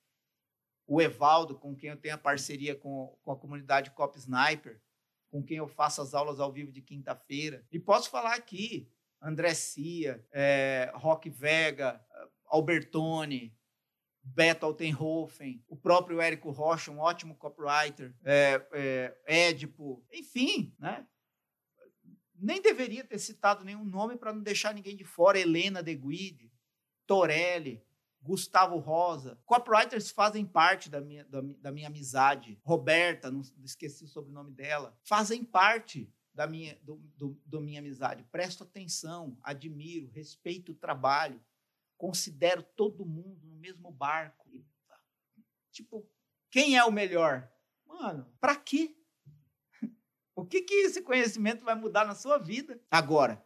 o 0.88 1.00
Evaldo, 1.00 1.54
com 1.56 1.76
quem 1.76 1.92
eu 1.92 1.98
tenho 1.98 2.16
a 2.16 2.18
parceria 2.18 2.76
com, 2.76 3.16
com 3.22 3.32
a 3.32 3.38
comunidade 3.38 3.92
Cop 3.92 4.18
Sniper, 4.18 4.82
com 5.30 5.44
quem 5.44 5.58
eu 5.58 5.68
faço 5.68 6.02
as 6.02 6.16
aulas 6.16 6.40
ao 6.40 6.52
vivo 6.52 6.72
de 6.72 6.82
quinta-feira. 6.82 7.64
E 7.72 7.78
posso 7.78 8.10
falar 8.10 8.34
aqui, 8.34 8.92
André 9.22 9.54
Cia, 9.54 10.26
é, 10.32 10.92
Rock 10.96 11.30
Vega, 11.30 12.04
Albertone, 12.48 13.56
Beto 14.26 14.66
Altenhofen, 14.66 15.64
o 15.68 15.78
próprio 15.78 16.20
Érico 16.20 16.50
Rocha, 16.50 16.92
um 16.92 17.00
ótimo 17.00 17.36
copywriter, 17.36 18.14
é, 18.24 18.68
é, 18.74 19.50
Édipo, 19.50 20.04
enfim, 20.12 20.76
né? 20.80 21.06
Nem 22.34 22.62
deveria 22.62 23.04
ter 23.04 23.20
citado 23.20 23.64
nenhum 23.64 23.86
nome 23.86 24.18
para 24.18 24.34
não 24.34 24.42
deixar 24.42 24.74
ninguém 24.74 24.98
de 24.98 25.06
fora. 25.06 25.40
Helena 25.40 25.82
De 25.82 25.96
Guide, 25.96 26.52
Torelli, 27.06 27.86
Gustavo 28.22 28.78
Rosa. 28.78 29.40
Copywriters 29.46 30.10
fazem 30.10 30.44
parte 30.44 30.90
da 30.90 31.00
minha, 31.00 31.24
da, 31.26 31.42
da 31.62 31.72
minha 31.72 31.88
amizade. 31.88 32.60
Roberta, 32.64 33.32
não 33.32 33.42
esqueci 33.64 34.04
o 34.04 34.08
sobrenome 34.08 34.52
dela, 34.52 34.98
fazem 35.04 35.46
parte 35.46 36.12
da 36.34 36.48
minha, 36.48 36.78
do, 36.84 36.96
do, 37.16 37.42
do 37.46 37.62
minha 37.62 37.80
amizade. 37.80 38.26
Presto 38.32 38.64
atenção, 38.64 39.38
admiro, 39.42 40.10
respeito 40.10 40.74
o 40.74 40.76
trabalho, 40.76 41.40
considero 41.98 42.64
todo 42.64 43.06
mundo 43.06 43.46
no 43.46 43.56
mesmo 43.56 43.92
barco. 43.92 44.50
Tipo, 45.72 46.08
quem 46.50 46.78
é 46.78 46.84
o 46.84 46.92
melhor? 46.92 47.52
Mano, 47.86 48.32
para 48.40 48.56
quê? 48.56 48.96
O 50.38 50.46
que, 50.46 50.62
que 50.62 50.74
esse 50.74 51.02
conhecimento 51.02 51.64
vai 51.64 51.76
mudar 51.76 52.06
na 52.06 52.14
sua 52.14 52.38
vida? 52.38 52.82
Agora, 52.92 53.42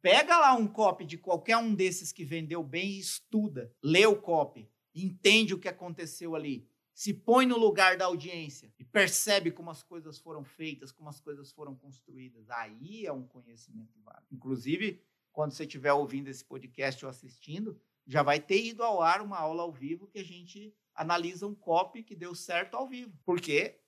pega 0.00 0.38
lá 0.38 0.54
um 0.54 0.68
copy 0.68 1.04
de 1.04 1.18
qualquer 1.18 1.56
um 1.56 1.74
desses 1.74 2.12
que 2.12 2.24
vendeu 2.24 2.62
bem 2.62 2.90
e 2.90 3.00
estuda, 3.00 3.74
lê 3.82 4.06
o 4.06 4.14
copy, 4.20 4.70
entende 4.94 5.54
o 5.54 5.58
que 5.58 5.68
aconteceu 5.68 6.36
ali, 6.36 6.70
se 7.00 7.14
põe 7.14 7.46
no 7.46 7.56
lugar 7.56 7.96
da 7.96 8.04
audiência 8.04 8.72
e 8.78 8.84
percebe 8.84 9.50
como 9.50 9.70
as 9.70 9.82
coisas 9.82 10.18
foram 10.18 10.44
feitas, 10.44 10.92
como 10.92 11.08
as 11.08 11.18
coisas 11.18 11.50
foram 11.50 11.74
construídas. 11.74 12.50
Aí 12.50 13.06
é 13.06 13.12
um 13.12 13.26
conhecimento 13.26 13.98
válido. 14.04 14.26
Inclusive, 14.30 15.02
quando 15.32 15.52
você 15.52 15.64
estiver 15.64 15.92
ouvindo 15.92 16.28
esse 16.28 16.44
podcast 16.44 17.04
ou 17.04 17.10
assistindo, 17.10 17.80
já 18.06 18.22
vai 18.22 18.40
ter 18.40 18.64
ido 18.64 18.82
ao 18.82 19.00
ar 19.00 19.22
uma 19.22 19.38
aula 19.38 19.62
ao 19.62 19.72
vivo 19.72 20.08
que 20.08 20.18
a 20.18 20.24
gente 20.24 20.74
analisa 20.94 21.46
um 21.46 21.54
copy 21.54 22.02
que 22.02 22.16
deu 22.16 22.34
certo 22.34 22.76
ao 22.76 22.88
vivo. 22.88 23.16
Porque 23.24 23.80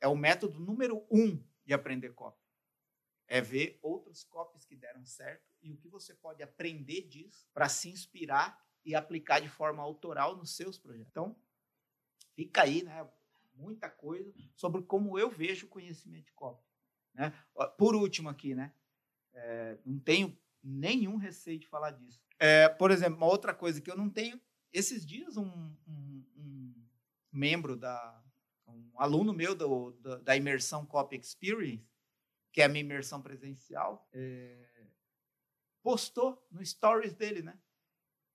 é 0.00 0.08
o 0.08 0.16
método 0.16 0.60
número 0.60 1.06
um 1.10 1.42
de 1.64 1.72
aprender 1.72 2.10
copy. 2.10 2.38
É 3.26 3.40
ver 3.40 3.78
outros 3.82 4.24
copies 4.24 4.64
que 4.64 4.76
deram 4.76 5.04
certo 5.04 5.54
e 5.62 5.72
o 5.72 5.76
que 5.76 5.88
você 5.88 6.14
pode 6.14 6.42
aprender 6.42 7.02
disso 7.02 7.48
para 7.54 7.68
se 7.68 7.88
inspirar 7.88 8.60
e 8.84 8.94
aplicar 8.94 9.40
de 9.40 9.48
forma 9.48 9.82
autoral 9.82 10.36
nos 10.36 10.56
seus 10.56 10.78
projetos. 10.78 11.10
Então, 11.10 11.36
fica 12.34 12.62
aí, 12.62 12.82
né? 12.82 13.08
Muita 13.54 13.90
coisa 13.90 14.32
sobre 14.56 14.82
como 14.82 15.18
eu 15.18 15.30
vejo 15.30 15.66
o 15.66 15.68
conhecimento 15.68 16.24
de 16.24 16.32
copy. 16.32 16.64
Né? 17.14 17.32
Por 17.76 17.94
último 17.94 18.28
aqui, 18.28 18.54
né? 18.54 18.74
É, 19.32 19.78
não 19.84 19.98
tenho 20.00 20.36
nenhum 20.62 21.16
receio 21.16 21.58
de 21.58 21.66
falar 21.66 21.92
disso. 21.92 22.20
É, 22.38 22.68
por 22.68 22.90
exemplo, 22.90 23.16
uma 23.16 23.26
outra 23.26 23.54
coisa 23.54 23.80
que 23.80 23.90
eu 23.90 23.96
não 23.96 24.08
tenho. 24.08 24.40
Esses 24.72 25.04
dias, 25.04 25.36
um, 25.36 25.46
um, 25.86 26.24
um 26.36 26.74
membro 27.32 27.76
da. 27.76 28.24
um 28.66 28.92
aluno 28.96 29.32
meu 29.32 29.54
do, 29.54 29.92
da, 29.92 30.16
da, 30.18 30.36
imersão 30.36 30.86
Copy 30.86 31.16
Experience, 31.16 31.86
que 32.52 32.62
é 32.62 32.64
a 32.64 32.68
minha 32.68 32.84
imersão 32.84 33.20
presencial, 33.20 34.08
é, 34.12 34.86
postou 35.82 36.46
no 36.50 36.64
stories 36.64 37.14
dele, 37.14 37.42
né? 37.42 37.58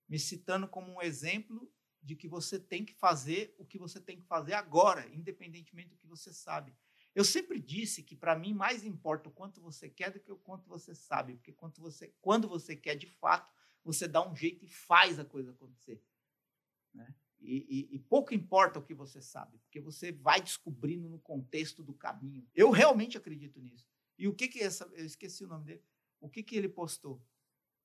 Me 0.07 0.19
citando 0.19 0.67
como 0.67 0.93
um 0.93 1.01
exemplo 1.01 1.71
de 2.01 2.15
que 2.15 2.27
você 2.27 2.59
tem 2.59 2.85
que 2.85 2.93
fazer 2.93 3.55
o 3.57 3.65
que 3.65 3.79
você 3.79 3.99
tem 3.99 4.19
que 4.19 4.27
fazer 4.27 4.53
agora, 4.53 5.07
independentemente 5.07 5.89
do 5.89 5.97
que 5.97 6.05
você 6.05 6.31
sabe. 6.31 6.75
Eu 7.15 7.23
sempre 7.23 7.59
disse 7.61 8.03
que 8.03 8.13
para 8.13 8.37
mim 8.37 8.53
mais 8.53 8.83
importa 8.83 9.29
o 9.29 9.31
quanto 9.31 9.61
você 9.61 9.89
quer 9.89 10.11
do 10.11 10.19
que 10.19 10.31
o 10.33 10.37
quanto 10.37 10.67
você 10.67 10.93
sabe, 10.93 11.37
porque 11.37 11.55
você, 11.79 12.13
quando 12.19 12.45
você 12.45 12.75
quer 12.75 12.95
de 12.95 13.07
fato, 13.07 13.49
você 13.85 14.05
dá 14.05 14.27
um 14.27 14.35
jeito 14.35 14.65
e 14.65 14.67
faz 14.67 15.17
a 15.17 15.23
coisa 15.23 15.51
acontecer. 15.51 16.03
Né? 16.93 17.15
E, 17.39 17.89
e, 17.91 17.95
e, 17.95 17.99
pouco 17.99 18.33
importa 18.33 18.79
o 18.79 18.83
que 18.83 18.93
você 18.93 19.21
sabe, 19.21 19.57
porque 19.59 19.79
você 19.79 20.11
vai 20.11 20.41
descobrindo 20.41 21.07
no 21.07 21.19
contexto 21.19 21.81
do 21.81 21.93
caminho. 21.93 22.45
Eu 22.53 22.69
realmente 22.69 23.17
acredito 23.17 23.61
nisso. 23.61 23.87
E 24.17 24.27
o 24.27 24.33
que 24.33 24.47
que 24.49 24.59
essa, 24.59 24.85
eu 24.93 25.05
esqueci 25.05 25.43
o 25.43 25.47
nome 25.47 25.65
dele. 25.65 25.83
O 26.19 26.29
que 26.29 26.43
que 26.43 26.55
ele 26.55 26.67
postou? 26.67 27.21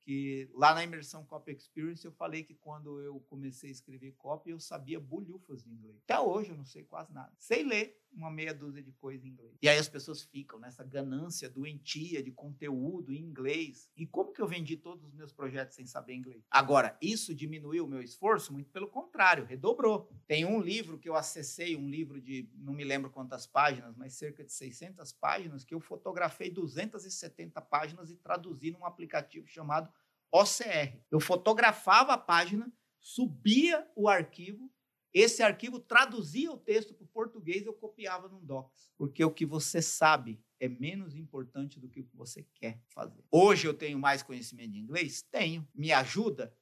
que 0.01 0.51
lá 0.55 0.75
na 0.75 0.83
imersão 0.83 1.25
Copy 1.25 1.53
Experience 1.53 2.05
eu 2.05 2.13
falei 2.13 2.43
que 2.43 2.55
quando 2.55 3.01
eu 3.01 3.21
comecei 3.21 3.69
a 3.69 3.73
escrever 3.73 4.13
copy 4.13 4.51
eu 4.51 4.59
sabia 4.59 4.99
bolhufas 4.99 5.63
de 5.63 5.71
inglês. 5.71 6.01
Até 6.05 6.19
hoje 6.19 6.51
eu 6.51 6.57
não 6.57 6.65
sei 6.65 6.85
quase 6.85 7.13
nada. 7.13 7.33
Sei 7.39 7.63
ler 7.63 8.03
uma 8.13 8.31
meia 8.31 8.53
dúzia 8.53 8.83
de 8.83 8.93
coisas 8.93 9.25
em 9.25 9.29
inglês. 9.29 9.57
E 9.63 9.69
aí 9.69 9.79
as 9.79 9.89
pessoas 9.89 10.23
ficam 10.23 10.59
nessa 10.59 10.85
ganância 10.85 11.49
doentia 11.49 12.23
de 12.23 12.31
conteúdo 12.31 13.13
em 13.13 13.23
inglês. 13.23 13.91
E 13.97 14.07
como 14.07 14.33
que 14.33 14.41
eu 14.41 14.47
vendi 14.47 14.77
todos 14.77 15.05
os 15.05 15.15
meus 15.15 15.33
projetos 15.33 15.75
sem 15.75 15.87
saber 15.87 16.15
inglês? 16.15 16.45
Agora, 16.51 16.97
isso 17.01 17.35
diminuiu 17.35 17.85
o 17.85 17.89
meu 17.89 18.03
esforço? 18.03 18.53
Muito 18.53 18.71
pelo 18.71 18.89
contrário, 18.89 19.45
redobrou. 19.45 20.09
Tem 20.27 20.45
um 20.45 20.61
livro 20.61 20.99
que 20.99 21.09
eu 21.09 21.15
acessei, 21.15 21.77
um 21.77 21.89
livro 21.89 22.21
de 22.21 22.49
não 22.55 22.73
me 22.73 22.85
lembro 22.85 23.11
quantas 23.11 23.47
páginas, 23.47 23.97
mas 23.97 24.15
cerca 24.15 24.45
de 24.45 24.53
600 24.53 25.13
páginas, 25.13 25.65
que 25.65 25.75
eu 25.75 25.81
fotografei 25.81 26.51
270 26.51 27.61
páginas 27.63 28.11
e 28.11 28.17
traduzi 28.17 28.71
num 28.71 28.85
aplicativo 28.85 29.47
chamado 29.47 29.91
OCR. 30.33 30.97
Eu 31.11 31.21
fotografava 31.21 32.13
a 32.13 32.19
página, 32.19 32.73
subia 33.01 33.89
o 33.97 34.09
arquivo, 34.09 34.71
esse 35.13 35.43
arquivo 35.43 35.81
traduzia 35.81 36.53
o 36.53 36.57
texto 36.57 36.95
para 36.95 37.05
o 37.05 37.09
português 37.09 37.63
e 37.63 37.67
eu 37.67 37.75
copiava 37.75 38.29
num 38.29 38.45
Docs. 38.45 38.93
Porque 38.97 39.25
o 39.25 39.31
que 39.31 39.45
você 39.45 39.83
sabe 39.83 40.41
é 40.61 40.69
menos 40.69 41.17
importante 41.17 41.81
do 41.81 41.89
que 41.89 42.01
o 42.01 42.05
que 42.05 42.17
você 42.17 42.47
quer 42.55 42.81
fazer. 42.89 43.25
Hoje 43.31 43.67
eu 43.67 43.75
tenho 43.75 43.99
mais 43.99 44.23
conhecimento 44.23 44.73
de 44.73 44.79
inglês? 44.79 45.23
Tenho. 45.23 45.67
Me 45.75 45.91
ajuda? 45.93 46.57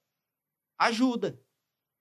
Ajuda. 0.79 1.43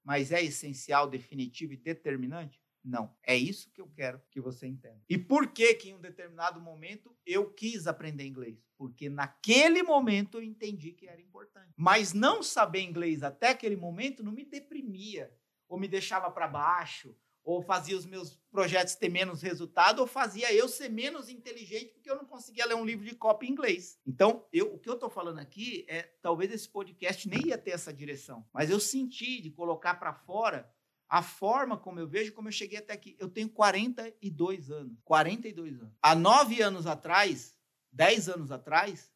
Mas 0.03 0.31
é 0.31 0.41
essencial, 0.41 1.09
definitivo 1.09 1.73
e 1.73 1.77
determinante? 1.77 2.61
Não. 2.81 3.13
É 3.21 3.35
isso 3.35 3.69
que 3.71 3.81
eu 3.81 3.87
quero 3.89 4.21
que 4.31 4.39
você 4.39 4.65
entenda. 4.65 5.03
E 5.09 5.17
por 5.17 5.51
que 5.51 5.73
que 5.73 5.89
em 5.89 5.95
um 5.95 5.99
determinado 5.99 6.61
momento 6.61 7.13
eu 7.25 7.51
quis 7.51 7.87
aprender 7.87 8.25
inglês? 8.25 8.63
Porque 8.77 9.09
naquele 9.09 9.83
momento 9.83 10.37
eu 10.37 10.43
entendi 10.43 10.93
que 10.93 11.07
era 11.07 11.19
importante. 11.19 11.73
Mas 11.75 12.13
não 12.13 12.41
saber 12.41 12.81
inglês 12.81 13.23
até 13.23 13.49
aquele 13.49 13.75
momento 13.75 14.23
não 14.23 14.31
me 14.31 14.45
deprimia, 14.45 15.35
ou 15.67 15.79
me 15.79 15.87
deixava 15.87 16.29
para 16.31 16.47
baixo, 16.47 17.15
ou 17.47 17.61
fazia 17.61 17.95
os 17.95 18.05
meus 18.05 18.35
projetos 18.51 18.95
ter 18.95 19.07
menos 19.07 19.41
resultado, 19.41 19.99
ou 19.99 20.07
fazia 20.07 20.53
eu 20.53 20.67
ser 20.67 20.89
menos 20.89 21.29
inteligente 21.29 21.93
porque 21.93 22.11
eu 22.11 22.17
não 22.17 22.25
conseguia 22.25 22.65
ler 22.65 22.75
um 22.75 22.83
livro 22.83 23.05
de 23.05 23.15
copy 23.15 23.47
em 23.47 23.51
inglês. 23.51 23.97
Então, 24.05 24.45
eu, 24.51 24.73
o 24.73 24.77
que 24.77 24.89
eu 24.89 24.95
estou 24.95 25.09
falando 25.09 25.39
aqui 25.39 25.85
é, 25.87 26.03
talvez 26.21 26.51
esse 26.51 26.67
podcast 26.67 27.27
nem 27.29 27.47
ia 27.47 27.57
ter 27.57 27.71
essa 27.71 27.93
direção, 27.93 28.45
mas 28.51 28.69
eu 28.69 28.81
senti 28.81 29.39
de 29.39 29.49
colocar 29.49 29.95
para 29.95 30.13
fora 30.13 30.69
a 31.07 31.23
forma 31.23 31.77
como 31.77 32.01
eu 32.01 32.07
vejo, 32.07 32.33
como 32.33 32.49
eu 32.49 32.51
cheguei 32.51 32.79
até 32.79 32.91
aqui. 32.91 33.15
Eu 33.17 33.29
tenho 33.29 33.49
42 33.49 34.69
anos. 34.69 34.99
42 35.05 35.79
anos. 35.79 35.93
Há 36.01 36.13
nove 36.13 36.61
anos 36.61 36.85
atrás, 36.85 37.57
10 37.93 38.27
anos 38.27 38.51
atrás, 38.51 39.09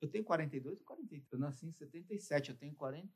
eu 0.00 0.08
tenho 0.08 0.24
42 0.24 0.80
ou 0.80 0.84
43? 0.84 1.32
Eu 1.32 1.38
nasci 1.38 1.66
em 1.66 1.72
77, 1.72 2.50
eu 2.50 2.56
tenho 2.56 2.74
40. 2.74 3.08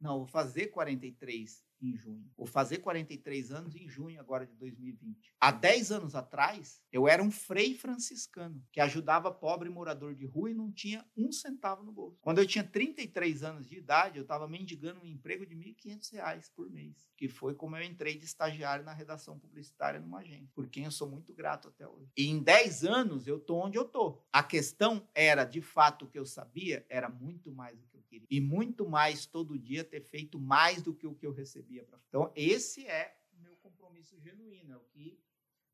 Não, 0.00 0.18
vou 0.18 0.26
fazer 0.26 0.68
43 0.68 1.67
em 1.80 1.96
junho. 1.96 2.30
Vou 2.36 2.46
fazer 2.46 2.78
43 2.78 3.52
anos 3.52 3.74
em 3.76 3.88
junho 3.88 4.20
agora 4.20 4.46
de 4.46 4.54
2020. 4.56 5.32
Há 5.40 5.50
10 5.50 5.92
anos 5.92 6.14
atrás, 6.14 6.82
eu 6.92 7.08
era 7.08 7.22
um 7.22 7.30
frei 7.30 7.74
franciscano 7.74 8.62
que 8.72 8.80
ajudava 8.80 9.30
pobre 9.30 9.68
morador 9.68 10.14
de 10.14 10.26
rua 10.26 10.50
e 10.50 10.54
não 10.54 10.72
tinha 10.72 11.04
um 11.16 11.30
centavo 11.30 11.82
no 11.82 11.92
bolso. 11.92 12.18
Quando 12.20 12.38
eu 12.38 12.46
tinha 12.46 12.64
33 12.64 13.42
anos 13.42 13.68
de 13.68 13.76
idade, 13.76 14.18
eu 14.18 14.22
estava 14.22 14.48
mendigando 14.48 15.00
um 15.00 15.06
emprego 15.06 15.46
de 15.46 15.54
R$ 15.54 15.74
1.500 15.74 16.50
por 16.54 16.70
mês, 16.70 17.10
que 17.16 17.28
foi 17.28 17.54
como 17.54 17.76
eu 17.76 17.82
entrei 17.82 18.16
de 18.16 18.24
estagiário 18.24 18.84
na 18.84 18.92
redação 18.92 19.38
publicitária 19.38 20.00
numa 20.00 20.18
agência, 20.18 20.50
por 20.54 20.68
quem 20.68 20.84
eu 20.84 20.90
sou 20.90 21.08
muito 21.08 21.32
grato 21.34 21.68
até 21.68 21.86
hoje. 21.86 22.10
E 22.16 22.28
em 22.28 22.42
10 22.42 22.84
anos 22.84 23.26
eu 23.26 23.38
tô 23.38 23.56
onde 23.56 23.78
eu 23.78 23.84
tô. 23.84 24.22
A 24.32 24.42
questão 24.42 25.08
era, 25.14 25.44
de 25.44 25.60
fato, 25.60 26.04
o 26.04 26.08
que 26.08 26.18
eu 26.18 26.26
sabia 26.26 26.84
era 26.88 27.08
muito 27.08 27.52
mais 27.52 27.78
do 27.78 27.86
que 27.86 27.97
E 28.10 28.40
muito 28.40 28.88
mais 28.88 29.26
todo 29.26 29.58
dia 29.58 29.84
ter 29.84 30.00
feito 30.00 30.38
mais 30.38 30.82
do 30.82 30.94
que 30.94 31.06
o 31.06 31.14
que 31.14 31.26
eu 31.26 31.32
recebia 31.32 31.84
para 31.84 32.00
Então, 32.08 32.32
esse 32.34 32.86
é 32.86 33.18
o 33.32 33.40
meu 33.40 33.56
compromisso 33.56 34.18
genuíno, 34.18 34.72
é 34.72 34.76
o 34.76 34.84
que 34.84 35.20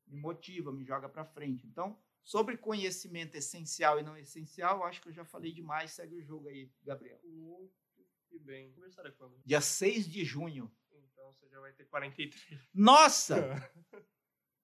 me 0.07 0.17
motiva, 0.17 0.71
me 0.71 0.83
joga 0.83 1.09
para 1.09 1.25
frente. 1.25 1.65
Então, 1.65 1.97
sobre 2.23 2.57
conhecimento 2.57 3.35
essencial 3.35 3.99
e 3.99 4.03
não 4.03 4.17
essencial, 4.17 4.83
acho 4.83 5.01
que 5.01 5.09
eu 5.09 5.13
já 5.13 5.23
falei 5.23 5.51
demais. 5.51 5.91
Segue 5.91 6.15
o 6.15 6.23
jogo 6.23 6.47
aí, 6.47 6.71
Gabriel. 6.83 7.19
Muito 7.23 8.39
bem. 8.39 8.71
Conversar 8.73 9.09
quando? 9.13 9.39
Dia 9.45 9.61
6 9.61 10.07
de 10.07 10.25
junho. 10.25 10.71
Então 10.91 11.33
você 11.33 11.47
já 11.47 11.59
vai 11.59 11.71
ter 11.71 11.85
43. 11.85 12.61
Nossa! 12.73 13.35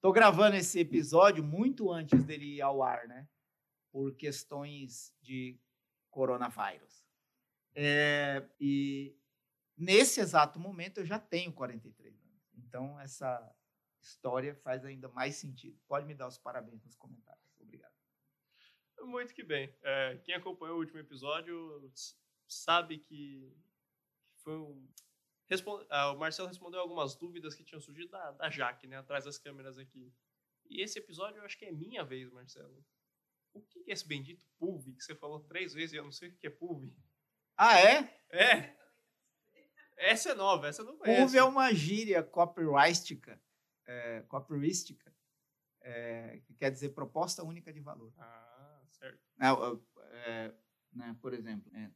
Tô 0.02 0.12
gravando 0.12 0.56
esse 0.56 0.80
episódio 0.80 1.44
muito 1.44 1.92
antes 1.92 2.24
dele 2.24 2.56
ir 2.56 2.62
ao 2.62 2.82
ar, 2.82 3.08
né? 3.08 3.30
Por 3.92 4.16
questões 4.16 5.14
de 5.22 5.60
coronavírus. 6.10 7.06
É, 7.74 8.48
e 8.60 9.16
nesse 9.78 10.20
exato 10.20 10.60
momento 10.60 11.00
eu 11.00 11.06
já 11.06 11.20
tenho 11.20 11.54
43 11.54 12.22
anos. 12.22 12.50
Então 12.56 13.00
essa 13.00 13.56
história 14.02 14.56
faz 14.56 14.84
ainda 14.84 15.08
mais 15.10 15.36
sentido. 15.36 15.80
Pode 15.88 16.06
me 16.06 16.16
dar 16.16 16.28
os 16.28 16.38
parabéns 16.38 16.84
nos 16.84 16.96
comentários. 16.96 17.46
Obrigado. 17.60 17.94
Muito 19.02 19.34
que 19.34 19.44
bem. 19.44 19.74
É, 19.82 20.18
quem 20.24 20.36
acompanhou 20.36 20.78
o 20.78 20.80
último 20.80 21.00
episódio 21.00 21.92
sabe 22.48 22.98
que 23.00 23.56
foi 24.38 24.58
um. 24.58 24.88
Responde... 25.48 25.86
Ah, 25.90 26.12
o 26.12 26.18
Marcelo 26.18 26.48
respondeu 26.48 26.80
algumas 26.80 27.16
dúvidas 27.16 27.56
que 27.56 27.64
tinham 27.64 27.82
surgido 27.82 28.10
da, 28.10 28.32
da 28.32 28.50
Jaque, 28.50 28.88
né? 28.88 28.98
Atrás 28.98 29.26
das 29.26 29.38
câmeras 29.38 29.78
aqui. 29.78 30.14
E 30.70 30.82
esse 30.82 31.00
episódio 31.00 31.40
eu 31.40 31.46
acho 31.46 31.58
que 31.58 31.66
é 31.66 31.72
minha 31.72 32.04
vez, 32.04 32.32
Marcelo. 32.32 32.86
O 33.54 33.62
que 33.62 33.80
é 33.80 33.94
esse 33.94 34.08
bendito 34.08 34.46
PUV 34.58 34.94
que 34.96 35.04
você 35.04 35.14
falou 35.14 35.42
três 35.42 35.74
vezes 35.74 35.94
e 35.94 35.98
eu 35.98 36.04
não 36.04 36.12
sei 36.12 36.30
o 36.30 36.38
que 36.38 36.48
é 36.48 36.50
PUV? 36.50 36.96
Ah, 37.64 37.80
é? 37.80 38.12
É. 38.32 38.76
Essa 39.96 40.32
é 40.32 40.34
nova, 40.34 40.68
essa 40.68 40.82
eu 40.82 40.86
não 40.88 40.98
conheço. 40.98 41.22
PUV 41.22 41.38
é 41.38 41.44
uma 41.44 41.72
gíria 41.72 42.24
copyrightística, 42.24 43.40
é, 43.86 44.26
é, 45.82 46.42
que 46.44 46.56
quer 46.56 46.72
dizer 46.72 46.90
proposta 46.90 47.44
única 47.44 47.72
de 47.72 47.80
valor. 47.80 48.12
Ah, 48.18 48.82
certo. 48.90 49.22
É, 49.40 49.46
é, 50.26 50.52
né, 50.92 51.16
por 51.22 51.36
exemplo, 51.36 51.72
é, 51.76 51.92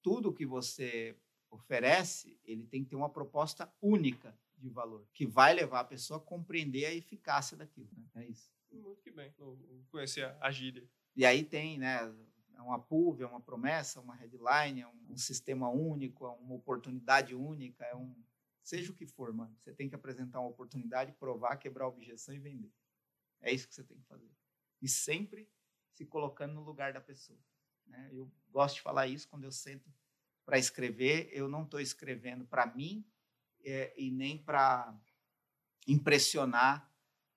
tudo 0.00 0.32
que 0.32 0.46
você 0.46 1.18
oferece, 1.50 2.38
ele 2.44 2.64
tem 2.68 2.84
que 2.84 2.90
ter 2.90 2.96
uma 2.96 3.10
proposta 3.10 3.68
única 3.82 4.32
de 4.56 4.68
valor, 4.68 5.08
que 5.12 5.26
vai 5.26 5.54
levar 5.54 5.80
a 5.80 5.84
pessoa 5.84 6.18
a 6.18 6.22
compreender 6.22 6.86
a 6.86 6.94
eficácia 6.94 7.56
daquilo. 7.56 7.90
Né? 7.96 8.22
É 8.22 8.26
isso. 8.26 8.48
Muito 8.70 9.02
que 9.02 9.10
bem. 9.10 9.34
Não 9.40 9.58
conhecia 9.90 10.38
a 10.40 10.52
gíria. 10.52 10.88
E 11.16 11.26
aí 11.26 11.42
tem, 11.42 11.78
né? 11.78 11.98
É 12.56 12.60
uma 12.62 12.78
PUV, 12.78 13.22
é 13.22 13.26
uma 13.26 13.40
promessa, 13.40 14.00
uma 14.00 14.14
headline, 14.14 14.80
é 14.80 14.86
um, 14.86 15.12
um 15.12 15.16
sistema 15.16 15.68
único, 15.68 16.26
é 16.26 16.30
uma 16.30 16.54
oportunidade 16.54 17.34
única, 17.34 17.84
é 17.84 17.94
um 17.94 18.14
seja 18.66 18.90
o 18.90 18.94
que 18.94 19.06
for, 19.06 19.32
mano. 19.32 19.56
Você 19.60 19.72
tem 19.72 19.88
que 19.88 19.94
apresentar 19.94 20.40
uma 20.40 20.48
oportunidade, 20.48 21.12
provar, 21.12 21.56
quebrar 21.56 21.84
a 21.84 21.88
objeção 21.88 22.34
e 22.34 22.38
vender. 22.40 22.72
É 23.40 23.52
isso 23.52 23.68
que 23.68 23.74
você 23.74 23.84
tem 23.84 23.96
que 23.96 24.06
fazer. 24.06 24.28
E 24.82 24.88
sempre 24.88 25.48
se 25.92 26.04
colocando 26.04 26.54
no 26.54 26.64
lugar 26.64 26.92
da 26.92 27.00
pessoa. 27.00 27.38
Né? 27.86 28.10
Eu 28.12 28.28
gosto 28.50 28.74
de 28.76 28.82
falar 28.82 29.06
isso 29.06 29.28
quando 29.28 29.44
eu 29.44 29.52
sento 29.52 29.88
para 30.44 30.58
escrever. 30.58 31.30
Eu 31.32 31.48
não 31.48 31.62
estou 31.62 31.78
escrevendo 31.78 32.44
para 32.44 32.66
mim 32.66 33.06
é, 33.64 33.94
e 33.96 34.10
nem 34.10 34.36
para 34.36 34.92
impressionar 35.86 36.92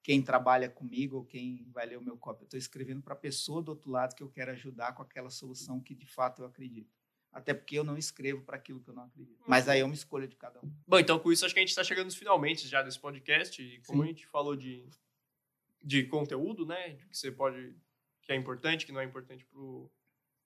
quem 0.10 0.24
trabalha 0.24 0.68
comigo 0.68 1.18
ou 1.18 1.24
quem 1.24 1.70
vai 1.72 1.86
ler 1.86 1.96
o 1.96 2.02
meu 2.02 2.18
copy. 2.18 2.42
Eu 2.42 2.46
estou 2.46 2.58
escrevendo 2.58 3.00
para 3.00 3.14
a 3.14 3.16
pessoa 3.16 3.62
do 3.62 3.70
outro 3.70 3.92
lado 3.92 4.16
que 4.16 4.24
eu 4.24 4.28
quero 4.28 4.50
ajudar 4.54 4.96
com 4.96 5.04
aquela 5.04 5.30
solução 5.30 5.80
que 5.80 5.94
de 5.94 6.08
fato 6.08 6.42
eu 6.42 6.48
acredito. 6.48 6.92
Até 7.32 7.54
porque 7.54 7.78
eu 7.78 7.84
não 7.84 7.96
escrevo 7.96 8.42
para 8.42 8.56
aquilo 8.56 8.82
que 8.82 8.90
eu 8.90 8.94
não 8.96 9.04
acredito. 9.04 9.40
Mas 9.46 9.70
aí 9.70 9.82
é 9.82 9.86
uma 9.86 9.94
escolha 9.94 10.28
de 10.28 10.36
cada 10.36 10.60
um. 10.66 10.74
Bom, 10.88 10.98
então 10.98 11.20
com 11.20 11.32
isso 11.32 11.46
acho 11.46 11.54
que 11.54 11.60
a 11.60 11.62
gente 11.62 11.70
está 11.70 11.84
chegando 11.84 12.12
finalmente 12.12 12.68
já 12.68 12.82
desse 12.82 13.00
podcast. 13.00 13.62
E 13.62 13.80
como 13.82 14.02
Sim. 14.02 14.10
a 14.10 14.12
gente 14.12 14.26
falou 14.26 14.56
de, 14.56 14.90
de 15.80 16.04
conteúdo, 16.06 16.66
né? 16.66 16.90
De 16.90 17.06
que 17.06 17.16
você 17.16 17.32
pode. 17.32 17.76
que 18.24 18.32
é 18.32 18.36
importante, 18.36 18.88
que 18.88 18.92
não 18.92 19.02
é 19.02 19.06
importante 19.06 19.46
pro, 19.46 19.92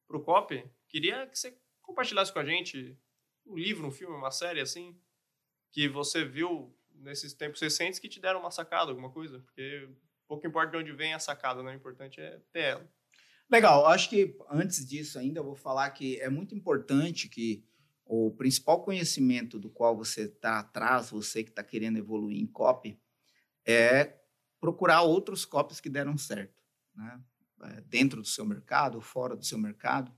pro 0.06 0.22
copy, 0.22 0.70
queria 0.90 1.26
que 1.26 1.40
você 1.40 1.58
compartilhasse 1.82 2.34
com 2.34 2.40
a 2.40 2.44
gente 2.44 3.00
um 3.46 3.56
livro, 3.56 3.88
um 3.88 3.92
filme, 3.92 4.14
uma 4.14 4.30
série 4.30 4.60
assim, 4.60 5.00
que 5.72 5.88
você 5.88 6.26
viu 6.26 6.78
nesses 6.96 7.34
tempos 7.34 7.62
recentes 7.62 8.00
que 8.00 8.10
te 8.10 8.20
deram 8.20 8.40
uma 8.40 8.52
sacada, 8.52 8.92
alguma 8.92 9.10
coisa? 9.10 9.40
Porque 9.40 9.90
pouco 10.28 10.48
importa 10.48 10.72
de 10.72 10.78
onde 10.78 10.92
vem 10.94 11.14
a 11.14 11.20
sacada, 11.20 11.62
né? 11.62 11.72
O 11.72 11.76
importante 11.76 12.20
é 12.20 12.40
ter 12.52 12.62
ela. 12.62 12.90
Legal, 13.50 13.86
acho 13.86 14.10
que 14.10 14.36
antes 14.50 14.88
disso 14.88 15.20
ainda 15.20 15.40
eu 15.40 15.44
vou 15.44 15.56
falar 15.56 15.90
que 15.92 16.20
é 16.20 16.30
muito 16.30 16.56
importante 16.56 17.30
que 17.30 17.64
o 18.06 18.32
principal 18.32 18.84
conhecimento 18.84 19.60
do 19.60 19.70
qual 19.70 19.96
você 19.96 20.24
está 20.24 20.60
atrás, 20.60 21.10
você 21.10 21.44
que 21.44 21.50
está 21.50 21.64
querendo 21.64 21.98
evoluir 21.98 22.42
em 22.42 22.48
copy, 22.48 23.00
é 23.66 24.18
procurar 24.60 25.02
outros 25.02 25.46
copies 25.46 25.80
que 25.80 25.90
deram 25.90 26.18
certo, 26.18 26.64
né? 26.96 27.22
É, 27.64 27.82
dentro 27.82 28.22
do 28.22 28.28
seu 28.28 28.46
mercado, 28.46 29.00
fora 29.00 29.38
do 29.38 29.46
seu 29.46 29.58
mercado, 29.58 30.14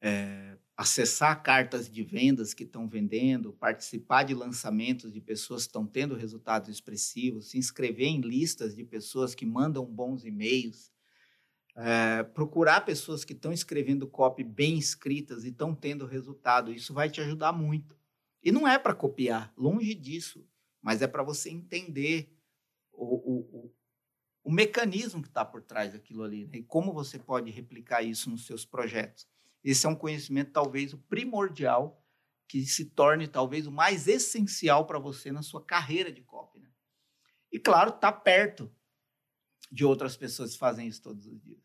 é, 0.00 0.56
acessar 0.76 1.42
cartas 1.42 1.90
de 1.90 2.02
vendas 2.02 2.54
que 2.54 2.64
estão 2.64 2.88
vendendo, 2.88 3.52
participar 3.52 4.22
de 4.22 4.34
lançamentos 4.34 5.12
de 5.12 5.20
pessoas 5.20 5.62
que 5.62 5.68
estão 5.68 5.86
tendo 5.86 6.14
resultados 6.14 6.68
expressivos, 6.68 7.50
se 7.50 7.58
inscrever 7.58 8.08
em 8.08 8.20
listas 8.20 8.74
de 8.74 8.84
pessoas 8.84 9.34
que 9.34 9.44
mandam 9.44 9.84
bons 9.84 10.24
e-mails, 10.24 10.90
é, 11.76 12.22
procurar 12.22 12.82
pessoas 12.82 13.24
que 13.24 13.32
estão 13.32 13.52
escrevendo 13.52 14.06
copy 14.06 14.44
bem 14.44 14.78
escritas 14.78 15.44
e 15.44 15.48
estão 15.48 15.74
tendo 15.74 16.06
resultado. 16.06 16.72
Isso 16.72 16.92
vai 16.92 17.08
te 17.10 17.20
ajudar 17.20 17.52
muito. 17.52 17.96
E 18.42 18.50
não 18.50 18.66
é 18.66 18.78
para 18.78 18.94
copiar, 18.94 19.52
longe 19.56 19.94
disso, 19.94 20.44
mas 20.80 21.00
é 21.00 21.06
para 21.06 21.22
você 21.22 21.48
entender 21.48 22.34
o, 22.92 23.04
o, 23.04 23.38
o, 23.38 23.74
o 24.44 24.52
mecanismo 24.52 25.22
que 25.22 25.28
está 25.28 25.44
por 25.44 25.62
trás 25.62 25.92
daquilo 25.92 26.24
ali 26.24 26.46
né? 26.46 26.58
e 26.58 26.62
como 26.62 26.92
você 26.92 27.18
pode 27.18 27.50
replicar 27.50 28.02
isso 28.02 28.28
nos 28.28 28.46
seus 28.46 28.64
projetos. 28.64 29.28
Esse 29.62 29.86
é 29.86 29.88
um 29.88 29.94
conhecimento 29.94 30.52
talvez 30.52 30.92
o 30.92 30.98
primordial 30.98 32.02
que 32.48 32.66
se 32.66 32.84
torne 32.86 33.26
talvez 33.26 33.66
o 33.66 33.72
mais 33.72 34.06
essencial 34.08 34.86
para 34.86 34.98
você 34.98 35.32
na 35.32 35.42
sua 35.42 35.64
carreira 35.64 36.12
de 36.12 36.20
copy. 36.22 36.58
Né? 36.58 36.68
E 37.50 37.58
claro, 37.58 37.90
está 37.90 38.12
perto 38.12 38.70
de 39.70 39.84
outras 39.84 40.16
pessoas 40.16 40.52
que 40.52 40.58
fazem 40.58 40.86
isso 40.86 41.02
todos 41.02 41.26
os 41.26 41.40
dias. 41.40 41.62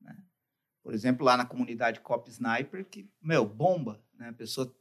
Né? 0.00 0.16
Por 0.82 0.92
exemplo, 0.92 1.24
lá 1.24 1.36
na 1.36 1.46
comunidade 1.46 2.00
Copy 2.00 2.30
Sniper, 2.30 2.84
que, 2.84 3.08
meu, 3.22 3.46
bomba. 3.46 4.04
Né? 4.14 4.30
A 4.30 4.32
pessoa 4.32 4.74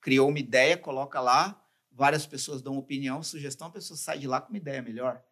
criou 0.00 0.28
uma 0.28 0.38
ideia, 0.38 0.76
coloca 0.76 1.20
lá, 1.20 1.64
várias 1.90 2.26
pessoas 2.26 2.60
dão 2.60 2.76
opinião, 2.76 3.22
sugestão, 3.22 3.68
a 3.68 3.72
pessoa 3.72 3.96
sai 3.96 4.18
de 4.18 4.26
lá 4.26 4.40
com 4.40 4.50
uma 4.50 4.58
ideia 4.58 4.82
melhor. 4.82 5.24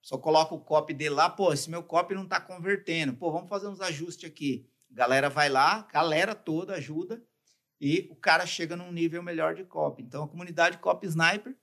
Só 0.00 0.16
coloca 0.16 0.54
o 0.54 0.60
copy 0.60 0.94
dele 0.94 1.16
lá, 1.16 1.28
pô, 1.28 1.52
esse 1.52 1.68
meu 1.68 1.82
copy 1.82 2.14
não 2.14 2.24
está 2.24 2.40
convertendo. 2.40 3.14
Pô, 3.14 3.32
vamos 3.32 3.48
fazer 3.48 3.66
uns 3.66 3.80
ajustes 3.80 4.30
aqui. 4.30 4.70
Galera 4.90 5.28
vai 5.28 5.48
lá, 5.48 5.86
galera 5.92 6.34
toda 6.34 6.74
ajuda 6.74 7.22
e 7.80 8.08
o 8.10 8.16
cara 8.16 8.46
chega 8.46 8.76
num 8.76 8.90
nível 8.90 9.22
melhor 9.22 9.54
de 9.54 9.64
copy. 9.64 10.02
Então 10.02 10.24
a 10.24 10.28
comunidade 10.28 10.78
Copy 10.78 11.06
Sniper 11.06 11.56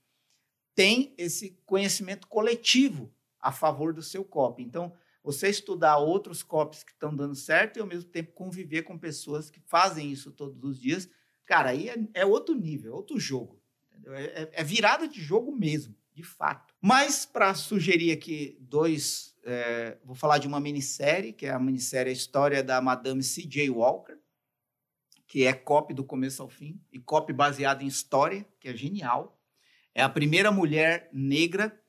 tem 0.73 1.13
esse 1.17 1.57
conhecimento 1.65 2.27
coletivo 2.27 3.13
a 3.39 3.51
favor 3.51 3.93
do 3.93 4.01
seu 4.01 4.23
copy. 4.23 4.63
Então, 4.63 4.93
você 5.23 5.49
estudar 5.49 5.97
outros 5.97 6.43
copies 6.43 6.83
que 6.83 6.91
estão 6.91 7.15
dando 7.15 7.33
certo 7.33 7.77
e 7.77 7.79
ao 7.79 7.87
mesmo 7.87 8.09
tempo 8.09 8.33
conviver 8.33 8.83
com 8.83 8.97
pessoas 8.97 9.49
que 9.49 9.59
fazem 9.59 10.11
isso 10.11 10.31
todos 10.31 10.63
os 10.63 10.79
dias, 10.79 11.09
cara, 11.45 11.69
aí 11.69 11.89
é, 11.89 11.95
é 12.13 12.25
outro 12.25 12.53
nível, 12.53 12.93
é 12.93 12.95
outro 12.95 13.19
jogo. 13.19 13.59
É, 14.07 14.23
é, 14.43 14.49
é, 14.53 14.63
virada 14.63 15.07
de 15.07 15.21
jogo 15.21 15.51
mesmo, 15.51 15.95
de 16.15 16.23
fato. 16.23 16.73
Mas 16.81 17.25
para 17.25 17.53
sugerir 17.53 18.11
aqui 18.11 18.57
dois 18.61 19.35
é, 19.45 19.97
vou 20.03 20.15
falar 20.15 20.39
de 20.39 20.47
uma 20.47 20.59
minissérie, 20.59 21.31
que 21.31 21.45
é 21.45 21.51
a 21.51 21.59
minissérie 21.59 22.09
A 22.09 22.13
História 22.13 22.63
da 22.63 22.81
Madame 22.81 23.21
C.J. 23.21 23.69
Walker, 23.69 24.17
que 25.27 25.45
é 25.45 25.53
copy 25.53 25.93
do 25.93 26.03
começo 26.03 26.41
ao 26.41 26.49
fim, 26.49 26.81
e 26.91 26.99
copy 26.99 27.31
baseada 27.31 27.83
em 27.83 27.87
história, 27.87 28.45
que 28.59 28.69
é 28.69 28.75
genial. 28.75 29.39
É 29.93 30.01
a 30.01 30.09
primeira 30.09 30.51
mulher 30.51 31.09
negra 31.13 31.79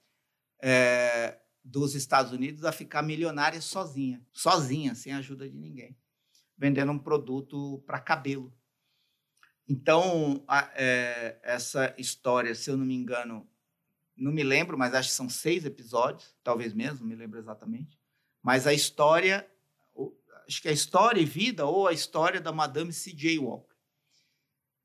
é, 0.62 1.39
dos 1.65 1.95
Estados 1.95 2.31
Unidos 2.31 2.65
a 2.65 2.73
ficar 2.73 3.03
milionária 3.03 3.61
sozinha, 3.61 4.23
sozinha, 4.33 4.95
sem 4.95 5.12
ajuda 5.12 5.49
de 5.49 5.57
ninguém, 5.57 5.97
vendendo 6.59 6.93
um 6.93 6.99
produto 6.99 7.83
para 7.87 7.99
cabelo. 7.99 8.53
Então, 9.69 10.45
a, 10.47 10.71
é, 10.75 11.41
essa 11.43 11.95
história, 11.99 12.55
se 12.55 12.71
eu 12.71 12.77
não 12.77 12.85
me 12.85 12.95
engano, 12.95 13.49
não 14.16 14.33
me 14.33 14.42
lembro, 14.42 14.79
mas 14.79 14.94
acho 14.94 15.11
que 15.11 15.14
são 15.14 15.29
seis 15.29 15.64
episódios, 15.64 16.35
talvez 16.42 16.72
mesmo, 16.72 17.00
não 17.00 17.07
me 17.07 17.14
lembro 17.14 17.38
exatamente. 17.38 17.98
Mas 18.42 18.66
a 18.66 18.72
história, 18.72 19.48
acho 20.46 20.62
que 20.62 20.68
é 20.68 20.70
a 20.70 20.74
história 20.74 21.20
e 21.20 21.24
vida 21.24 21.66
ou 21.66 21.87
a 21.87 21.92
história 21.92 22.40
da 22.40 22.52
Madame 22.52 22.92
C.J. 22.92 23.38
Walker. 23.38 23.74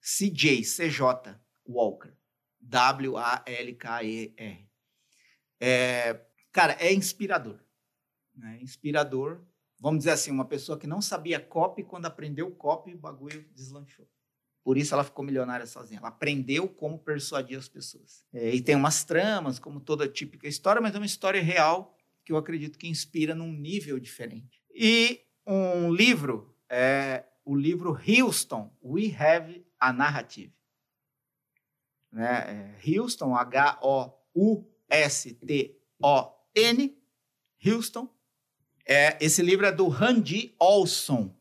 C.J., 0.01 0.63
C.J. 0.63 1.39
Walker. 1.65 2.13
W-A-L-K-E-R. 2.59 4.69
É, 5.59 6.25
cara, 6.51 6.73
é 6.79 6.93
inspirador. 6.93 7.59
Né? 8.35 8.59
Inspirador. 8.61 9.43
Vamos 9.79 9.99
dizer 9.99 10.11
assim, 10.11 10.31
uma 10.31 10.45
pessoa 10.45 10.77
que 10.77 10.85
não 10.85 11.01
sabia 11.01 11.39
copy, 11.39 11.83
quando 11.83 12.05
aprendeu 12.05 12.51
copy, 12.51 12.93
o 12.93 12.99
bagulho 12.99 13.47
deslanchou. 13.53 14.07
Por 14.63 14.77
isso 14.77 14.93
ela 14.93 15.03
ficou 15.03 15.25
milionária 15.25 15.65
sozinha. 15.65 15.99
Ela 15.99 16.09
aprendeu 16.09 16.67
como 16.67 16.99
persuadir 16.99 17.57
as 17.57 17.67
pessoas. 17.67 18.25
É, 18.31 18.53
e 18.53 18.61
tem 18.61 18.75
umas 18.75 19.03
tramas, 19.03 19.57
como 19.57 19.79
toda 19.79 20.07
típica 20.07 20.47
história, 20.47 20.81
mas 20.81 20.93
é 20.93 20.97
uma 20.97 21.05
história 21.05 21.41
real 21.41 21.97
que 22.23 22.31
eu 22.31 22.37
acredito 22.37 22.77
que 22.77 22.87
inspira 22.87 23.33
num 23.33 23.51
nível 23.51 23.99
diferente. 23.99 24.61
E 24.73 25.21
um 25.45 25.91
livro, 25.91 26.55
é 26.69 27.25
o 27.43 27.55
livro 27.55 27.99
Houston, 28.07 28.71
We 28.83 29.15
Have 29.17 29.65
a 29.79 29.91
Narrative. 29.91 30.53
Né? 32.11 32.75
É, 32.75 32.75
Houston, 32.87 33.35
H-O-U-S-T-O-N, 33.35 34.17
Houston. 37.65 38.09
É, 38.85 39.17
esse 39.23 39.41
livro 39.41 39.65
é 39.65 39.71
do 39.71 39.87
Randy 39.87 40.53
Olson. 40.59 41.35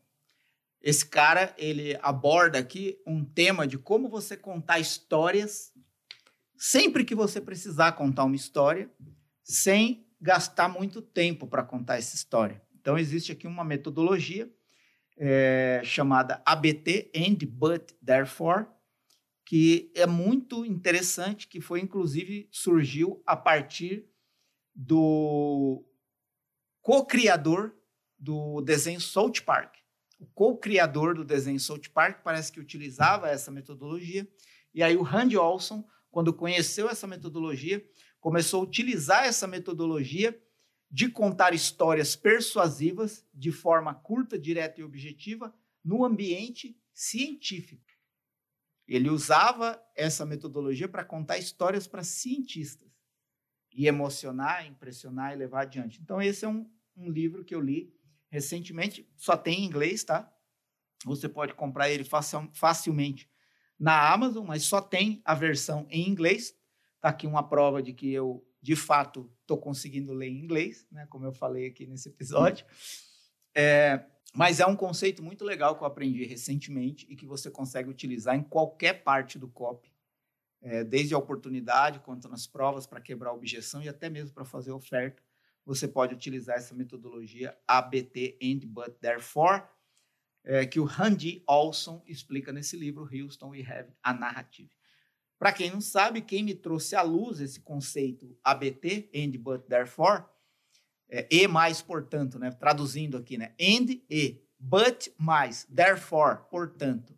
Esse 0.81 1.05
cara, 1.05 1.53
ele 1.57 1.97
aborda 2.01 2.57
aqui 2.57 2.99
um 3.05 3.23
tema 3.23 3.67
de 3.67 3.77
como 3.77 4.09
você 4.09 4.35
contar 4.35 4.79
histórias 4.79 5.71
sempre 6.61 7.03
que 7.03 7.15
você 7.15 7.41
precisar 7.41 7.93
contar 7.93 8.23
uma 8.23 8.35
história, 8.35 8.87
sem 9.43 10.05
gastar 10.21 10.69
muito 10.69 11.01
tempo 11.01 11.47
para 11.47 11.63
contar 11.63 11.97
essa 11.97 12.13
história. 12.13 12.61
Então, 12.79 12.99
existe 12.99 13.31
aqui 13.31 13.47
uma 13.47 13.63
metodologia 13.63 14.47
é, 15.17 15.81
chamada 15.83 16.39
ABT, 16.45 17.11
and, 17.15 17.47
but, 17.47 17.93
therefore, 18.05 18.67
que 19.43 19.91
é 19.95 20.05
muito 20.05 20.63
interessante, 20.63 21.47
que 21.47 21.59
foi, 21.59 21.81
inclusive, 21.81 22.47
surgiu 22.51 23.23
a 23.25 23.35
partir 23.35 24.05
do 24.75 25.83
co-criador 26.79 27.75
do 28.19 28.61
desenho 28.61 29.01
South 29.01 29.41
Park. 29.43 29.80
O 30.21 30.25
co-criador 30.27 31.15
do 31.15 31.25
desenho 31.25 31.59
South 31.59 31.89
Park 31.91 32.21
parece 32.23 32.51
que 32.51 32.59
utilizava 32.59 33.27
essa 33.27 33.49
metodologia, 33.49 34.31
e 34.71 34.83
aí 34.83 34.95
o 34.95 35.01
Randy 35.01 35.35
Olson, 35.35 35.83
quando 36.11 36.31
conheceu 36.31 36.87
essa 36.87 37.07
metodologia, 37.07 37.83
começou 38.19 38.61
a 38.61 38.63
utilizar 38.63 39.25
essa 39.25 39.47
metodologia 39.47 40.39
de 40.91 41.09
contar 41.09 41.55
histórias 41.55 42.15
persuasivas 42.15 43.25
de 43.33 43.51
forma 43.51 43.95
curta, 43.95 44.37
direta 44.37 44.79
e 44.79 44.83
objetiva 44.83 45.51
no 45.83 46.05
ambiente 46.05 46.79
científico. 46.93 47.89
Ele 48.87 49.09
usava 49.09 49.81
essa 49.95 50.23
metodologia 50.23 50.87
para 50.87 51.03
contar 51.03 51.39
histórias 51.39 51.87
para 51.87 52.03
cientistas 52.03 52.91
e 53.73 53.87
emocionar, 53.87 54.67
impressionar 54.67 55.33
e 55.33 55.37
levar 55.37 55.63
adiante. 55.63 55.99
Então, 55.99 56.21
esse 56.21 56.45
é 56.45 56.47
um, 56.47 56.69
um 56.95 57.09
livro 57.09 57.43
que 57.43 57.55
eu 57.55 57.59
li 57.59 57.91
recentemente, 58.31 59.07
só 59.17 59.35
tem 59.35 59.59
em 59.59 59.65
inglês, 59.65 60.03
tá? 60.03 60.33
Você 61.05 61.27
pode 61.27 61.53
comprar 61.53 61.89
ele 61.89 62.05
facilmente 62.53 63.29
na 63.77 64.11
Amazon, 64.11 64.45
mas 64.45 64.63
só 64.63 64.79
tem 64.79 65.21
a 65.25 65.35
versão 65.35 65.85
em 65.89 66.07
inglês. 66.07 66.55
Está 66.95 67.09
aqui 67.09 67.27
uma 67.27 67.47
prova 67.47 67.81
de 67.81 67.93
que 67.93 68.11
eu, 68.11 68.47
de 68.61 68.75
fato, 68.75 69.29
estou 69.41 69.57
conseguindo 69.57 70.13
ler 70.13 70.29
em 70.29 70.39
inglês, 70.39 70.87
né? 70.91 71.05
como 71.09 71.25
eu 71.25 71.33
falei 71.33 71.67
aqui 71.67 71.85
nesse 71.85 72.07
episódio. 72.07 72.65
É, 73.55 74.05
mas 74.33 74.59
é 74.59 74.65
um 74.65 74.75
conceito 74.75 75.21
muito 75.21 75.43
legal 75.43 75.75
que 75.75 75.83
eu 75.83 75.87
aprendi 75.87 76.23
recentemente 76.23 77.05
e 77.09 77.15
que 77.15 77.25
você 77.25 77.51
consegue 77.51 77.89
utilizar 77.89 78.35
em 78.35 78.43
qualquer 78.43 79.03
parte 79.03 79.37
do 79.37 79.49
COP, 79.49 79.91
é, 80.61 80.83
desde 80.83 81.13
a 81.13 81.17
oportunidade, 81.17 81.99
quanto 81.99 82.29
nas 82.29 82.47
provas 82.47 82.85
para 82.85 83.01
quebrar 83.01 83.31
a 83.31 83.33
objeção 83.33 83.81
e 83.81 83.89
até 83.89 84.09
mesmo 84.09 84.31
para 84.33 84.45
fazer 84.45 84.71
oferta. 84.71 85.21
Você 85.65 85.87
pode 85.87 86.13
utilizar 86.13 86.57
essa 86.57 86.73
metodologia 86.73 87.57
ABT 87.67 88.39
and 88.41 88.67
but 88.67 88.95
therefore, 88.99 89.63
é, 90.43 90.65
que 90.65 90.79
o 90.79 90.85
Randy 90.85 91.43
Olson 91.47 92.03
explica 92.07 92.51
nesse 92.51 92.75
livro, 92.75 93.07
Houston 93.11 93.49
We 93.49 93.61
Have 93.61 93.89
a 94.01 94.13
Narrative. 94.13 94.71
Para 95.37 95.53
quem 95.53 95.71
não 95.71 95.81
sabe, 95.81 96.21
quem 96.21 96.43
me 96.43 96.53
trouxe 96.53 96.95
à 96.95 97.01
luz 97.01 97.39
esse 97.39 97.59
conceito 97.59 98.37
ABT, 98.43 99.09
and, 99.15 99.39
but, 99.39 99.63
therefore, 99.67 100.23
é, 101.09 101.27
e 101.31 101.47
mais, 101.47 101.81
portanto, 101.81 102.37
né? 102.37 102.51
traduzindo 102.51 103.17
aqui, 103.17 103.37
né? 103.37 103.55
and, 103.59 103.99
e, 104.07 104.39
but, 104.59 105.07
mais, 105.17 105.65
therefore, 105.65 106.41
portanto, 106.49 107.17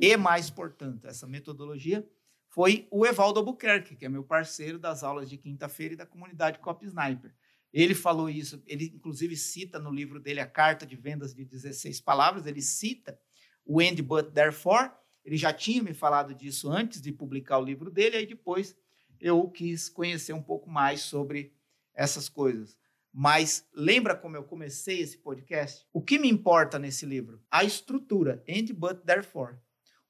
e 0.00 0.16
mais, 0.16 0.48
portanto, 0.48 1.06
essa 1.06 1.26
metodologia 1.26 2.08
foi 2.48 2.88
o 2.90 3.04
Evaldo 3.06 3.40
Albuquerque, 3.40 3.94
que 3.94 4.06
é 4.06 4.08
meu 4.08 4.24
parceiro 4.24 4.78
das 4.78 5.04
aulas 5.04 5.28
de 5.28 5.36
quinta-feira 5.36 5.92
e 5.92 5.96
da 5.98 6.06
comunidade 6.06 6.58
Cop 6.60 6.82
Sniper. 6.84 7.30
Ele 7.72 7.94
falou 7.94 8.28
isso, 8.28 8.62
ele 8.66 8.92
inclusive 8.94 9.36
cita 9.36 9.78
no 9.78 9.92
livro 9.92 10.18
dele 10.18 10.40
a 10.40 10.46
carta 10.46 10.84
de 10.84 10.96
vendas 10.96 11.34
de 11.34 11.44
16 11.44 12.00
palavras, 12.00 12.46
ele 12.46 12.60
cita 12.60 13.18
o 13.64 13.80
and, 13.80 13.94
but, 14.02 14.32
therefore, 14.32 14.90
ele 15.24 15.36
já 15.36 15.52
tinha 15.52 15.82
me 15.82 15.94
falado 15.94 16.34
disso 16.34 16.68
antes 16.68 17.00
de 17.00 17.12
publicar 17.12 17.58
o 17.58 17.64
livro 17.64 17.90
dele, 17.90 18.16
aí 18.16 18.26
depois 18.26 18.76
eu 19.20 19.48
quis 19.48 19.88
conhecer 19.88 20.32
um 20.32 20.42
pouco 20.42 20.68
mais 20.68 21.02
sobre 21.02 21.52
essas 21.94 22.28
coisas. 22.28 22.76
Mas 23.12 23.68
lembra 23.74 24.16
como 24.16 24.36
eu 24.36 24.44
comecei 24.44 25.00
esse 25.00 25.18
podcast? 25.18 25.86
O 25.92 26.00
que 26.00 26.18
me 26.18 26.28
importa 26.28 26.78
nesse 26.78 27.04
livro? 27.04 27.42
A 27.50 27.64
estrutura, 27.64 28.42
and 28.48 28.74
but 28.74 29.04
therefore. 29.04 29.56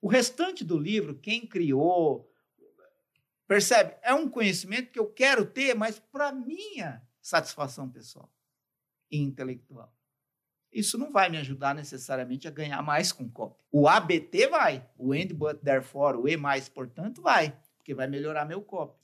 O 0.01 0.09
restante 0.09 0.65
do 0.65 0.79
livro, 0.79 1.19
quem 1.19 1.47
criou, 1.47 2.31
percebe? 3.47 3.97
É 4.03 4.15
um 4.15 4.29
conhecimento 4.29 4.91
que 4.91 4.99
eu 4.99 5.07
quero 5.07 5.45
ter, 5.45 5.75
mas 5.75 5.99
para 5.99 6.33
minha 6.33 7.03
satisfação 7.21 7.89
pessoal 7.89 8.33
e 9.11 9.19
intelectual. 9.19 9.93
Isso 10.73 10.97
não 10.97 11.11
vai 11.11 11.29
me 11.29 11.37
ajudar 11.39 11.75
necessariamente 11.75 12.47
a 12.47 12.51
ganhar 12.51 12.81
mais 12.83 13.11
com 13.11 13.29
copy. 13.29 13.61
O 13.73 13.89
ABT 13.89 14.47
vai, 14.47 14.89
o 14.97 15.13
and, 15.13 15.35
but, 15.35 15.59
therefore, 15.63 16.17
o 16.17 16.29
e 16.29 16.37
mais, 16.37 16.69
portanto, 16.69 17.21
vai, 17.21 17.59
porque 17.77 17.93
vai 17.93 18.07
melhorar 18.07 18.45
meu 18.45 18.63
copy. 18.63 18.97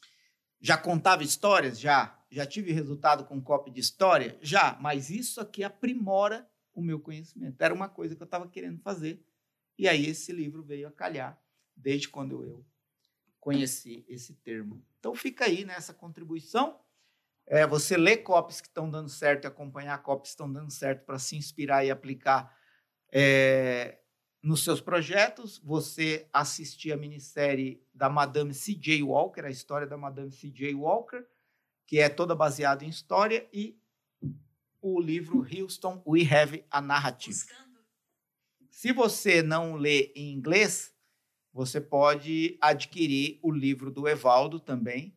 Já 0.61 0.76
contava 0.76 1.22
histórias? 1.22 1.79
Já. 1.79 2.18
Já 2.31 2.46
tive 2.46 2.72
resultado 2.72 3.24
com 3.24 3.40
copy 3.40 3.70
de 3.70 3.81
história? 3.81 4.38
Já. 4.40 4.76
Mas 4.81 5.11
isso 5.11 5.40
aqui 5.40 5.62
aprimora 5.64 6.48
o 6.72 6.81
meu 6.81 7.00
conhecimento. 7.00 7.61
Era 7.61 7.74
uma 7.74 7.88
coisa 7.88 8.14
que 8.14 8.22
eu 8.22 8.26
estava 8.26 8.48
querendo 8.48 8.81
fazer. 8.81 9.24
E 9.79 9.88
aí 9.88 10.07
esse 10.07 10.33
livro 10.33 10.62
veio 10.62 10.88
a 10.88 10.92
calhar 10.92 11.40
desde 11.74 12.09
quando 12.09 12.42
eu 12.44 12.64
conheci 13.38 14.05
esse 14.09 14.35
termo. 14.35 14.83
Então 14.98 15.14
fica 15.14 15.44
aí 15.44 15.64
nessa 15.64 15.92
contribuição 15.92 16.81
é, 17.46 17.66
você 17.66 17.96
ler 17.96 18.18
copies 18.18 18.61
que 18.61 18.66
estão 18.66 18.90
dando 18.90 19.09
certo 19.09 19.44
e 19.44 19.46
acompanhar 19.46 20.02
copies 20.02 20.30
que 20.30 20.35
estão 20.35 20.52
dando 20.52 20.70
certo 20.70 21.04
para 21.04 21.18
se 21.18 21.37
inspirar 21.37 21.85
e 21.85 21.90
aplicar 21.90 22.56
é, 23.12 23.98
nos 24.42 24.64
seus 24.64 24.80
projetos. 24.80 25.59
Você 25.59 26.28
assistir 26.32 26.92
a 26.92 26.96
minissérie 26.96 27.80
da 27.94 28.09
Madame 28.09 28.52
C.J. 28.52 29.02
Walker, 29.02 29.44
a 29.44 29.50
história 29.50 29.87
da 29.87 29.96
Madame 29.96 30.32
C.J. 30.32 30.74
Walker, 30.74 31.24
que 31.87 32.00
é 32.00 32.09
toda 32.09 32.35
baseada 32.35 32.85
em 32.85 32.88
história, 32.88 33.48
e 33.52 33.78
o 34.82 35.00
livro 35.00 35.46
Houston, 35.52 36.02
We 36.06 36.22
Have 36.22 36.64
a 36.70 36.80
Narrative. 36.80 37.44
Se 38.70 38.92
você 38.92 39.42
não 39.42 39.74
lê 39.76 40.12
em 40.14 40.32
inglês, 40.32 40.94
você 41.52 41.80
pode 41.80 42.59
adquirir 42.61 43.38
o 43.42 43.50
livro 43.50 43.90
do 43.90 44.06
Evaldo 44.06 44.61
também, 44.61 45.16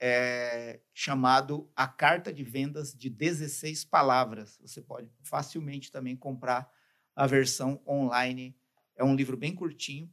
é, 0.00 0.80
chamado 0.94 1.70
A 1.76 1.86
Carta 1.86 2.32
de 2.32 2.42
Vendas 2.42 2.94
de 2.94 3.10
16 3.10 3.84
Palavras. 3.84 4.58
Você 4.62 4.80
pode 4.80 5.10
facilmente 5.22 5.92
também 5.92 6.16
comprar 6.16 6.70
a 7.14 7.26
versão 7.26 7.80
online. 7.86 8.56
É 8.96 9.04
um 9.04 9.14
livro 9.14 9.36
bem 9.36 9.54
curtinho. 9.54 10.10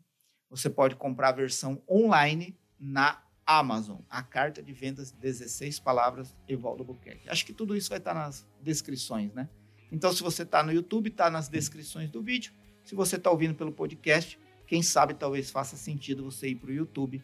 Você 0.50 0.70
pode 0.70 0.96
comprar 0.96 1.30
a 1.30 1.34
versão 1.34 1.82
online 1.90 2.60
na 2.78 3.24
Amazon. 3.46 4.02
A 4.10 4.22
Carta 4.22 4.62
de 4.62 4.74
Vendas 4.74 5.12
de 5.12 5.20
16 5.20 5.80
Palavras, 5.80 6.36
Evaldo 6.48 6.84
Buquerque. 6.84 7.30
Acho 7.30 7.46
que 7.46 7.54
tudo 7.54 7.76
isso 7.76 7.90
vai 7.90 8.00
estar 8.00 8.14
nas 8.14 8.46
descrições, 8.62 9.34
né? 9.34 9.50
Então, 9.90 10.12
se 10.12 10.22
você 10.22 10.44
está 10.44 10.62
no 10.62 10.72
YouTube, 10.72 11.08
está 11.08 11.30
nas 11.30 11.48
descrições 11.48 12.10
do 12.10 12.22
vídeo. 12.22 12.52
Se 12.84 12.94
você 12.94 13.16
está 13.16 13.32
ouvindo 13.32 13.56
pelo 13.56 13.72
podcast, 13.72 14.38
quem 14.66 14.84
sabe 14.84 15.14
talvez 15.14 15.50
faça 15.50 15.78
sentido 15.78 16.26
você 16.26 16.50
ir 16.50 16.56
para 16.56 16.70
o 16.70 16.74
YouTube 16.74 17.24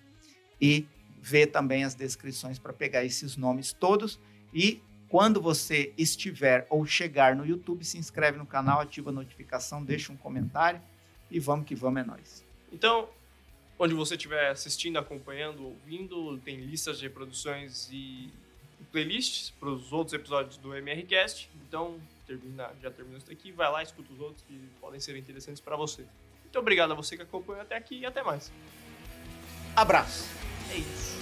e 0.62 0.88
ver 1.24 1.48
também 1.48 1.86
as 1.86 1.96
descrições 1.96 2.60
para 2.60 2.74
pegar 2.74 3.06
esses 3.06 3.38
nomes 3.38 3.72
todos. 3.72 4.20
E 4.54 4.82
quando 5.08 5.42
você 5.42 5.94
estiver 5.98 6.68
ou 6.70 6.86
chegar 6.86 7.34
no 7.34 7.46
YouTube, 7.46 7.86
se 7.86 7.98
inscreve 7.98 8.38
no 8.38 8.46
canal, 8.46 8.82
ativa 8.82 9.10
a 9.10 9.14
notificação, 9.14 9.82
deixa 9.82 10.12
um 10.12 10.18
comentário 10.18 10.82
e 11.32 11.40
vamos 11.40 11.66
que 11.66 11.76
vamos, 11.76 12.02
é 12.02 12.06
nóis. 12.06 12.46
Então, 12.74 13.08
onde 13.80 13.94
você 13.94 14.16
estiver 14.16 14.50
assistindo, 14.50 15.00
acompanhando, 15.00 15.64
ouvindo, 15.64 16.38
tem 16.40 16.58
listas 16.58 16.98
de 16.98 17.06
reproduções 17.06 17.88
e 17.90 18.30
playlists 18.92 19.50
para 19.52 19.70
os 19.70 19.94
outros 19.94 20.14
episódios 20.14 20.58
do 20.58 20.76
MRCast. 20.76 21.50
Então, 21.66 22.02
termina, 22.28 22.70
já 22.82 22.92
terminou 22.92 23.18
isso 23.18 23.32
aqui, 23.32 23.50
vai 23.52 23.72
lá, 23.72 23.82
escuta 23.82 24.12
os 24.12 24.20
outros 24.20 24.44
que 24.46 24.60
podem 24.82 25.00
ser 25.00 25.16
interessantes 25.16 25.62
para 25.62 25.78
você. 25.78 26.04
Muito 26.44 26.60
obrigado 26.60 26.92
a 26.92 26.96
você 26.96 27.16
que 27.16 27.24
acompanhou 27.24 27.62
até 27.62 27.78
aqui 27.78 28.00
e 28.00 28.06
até 28.06 28.22
mais. 28.22 28.52
Abraço. 29.74 30.53
É 30.74 30.78
isso. 30.78 31.14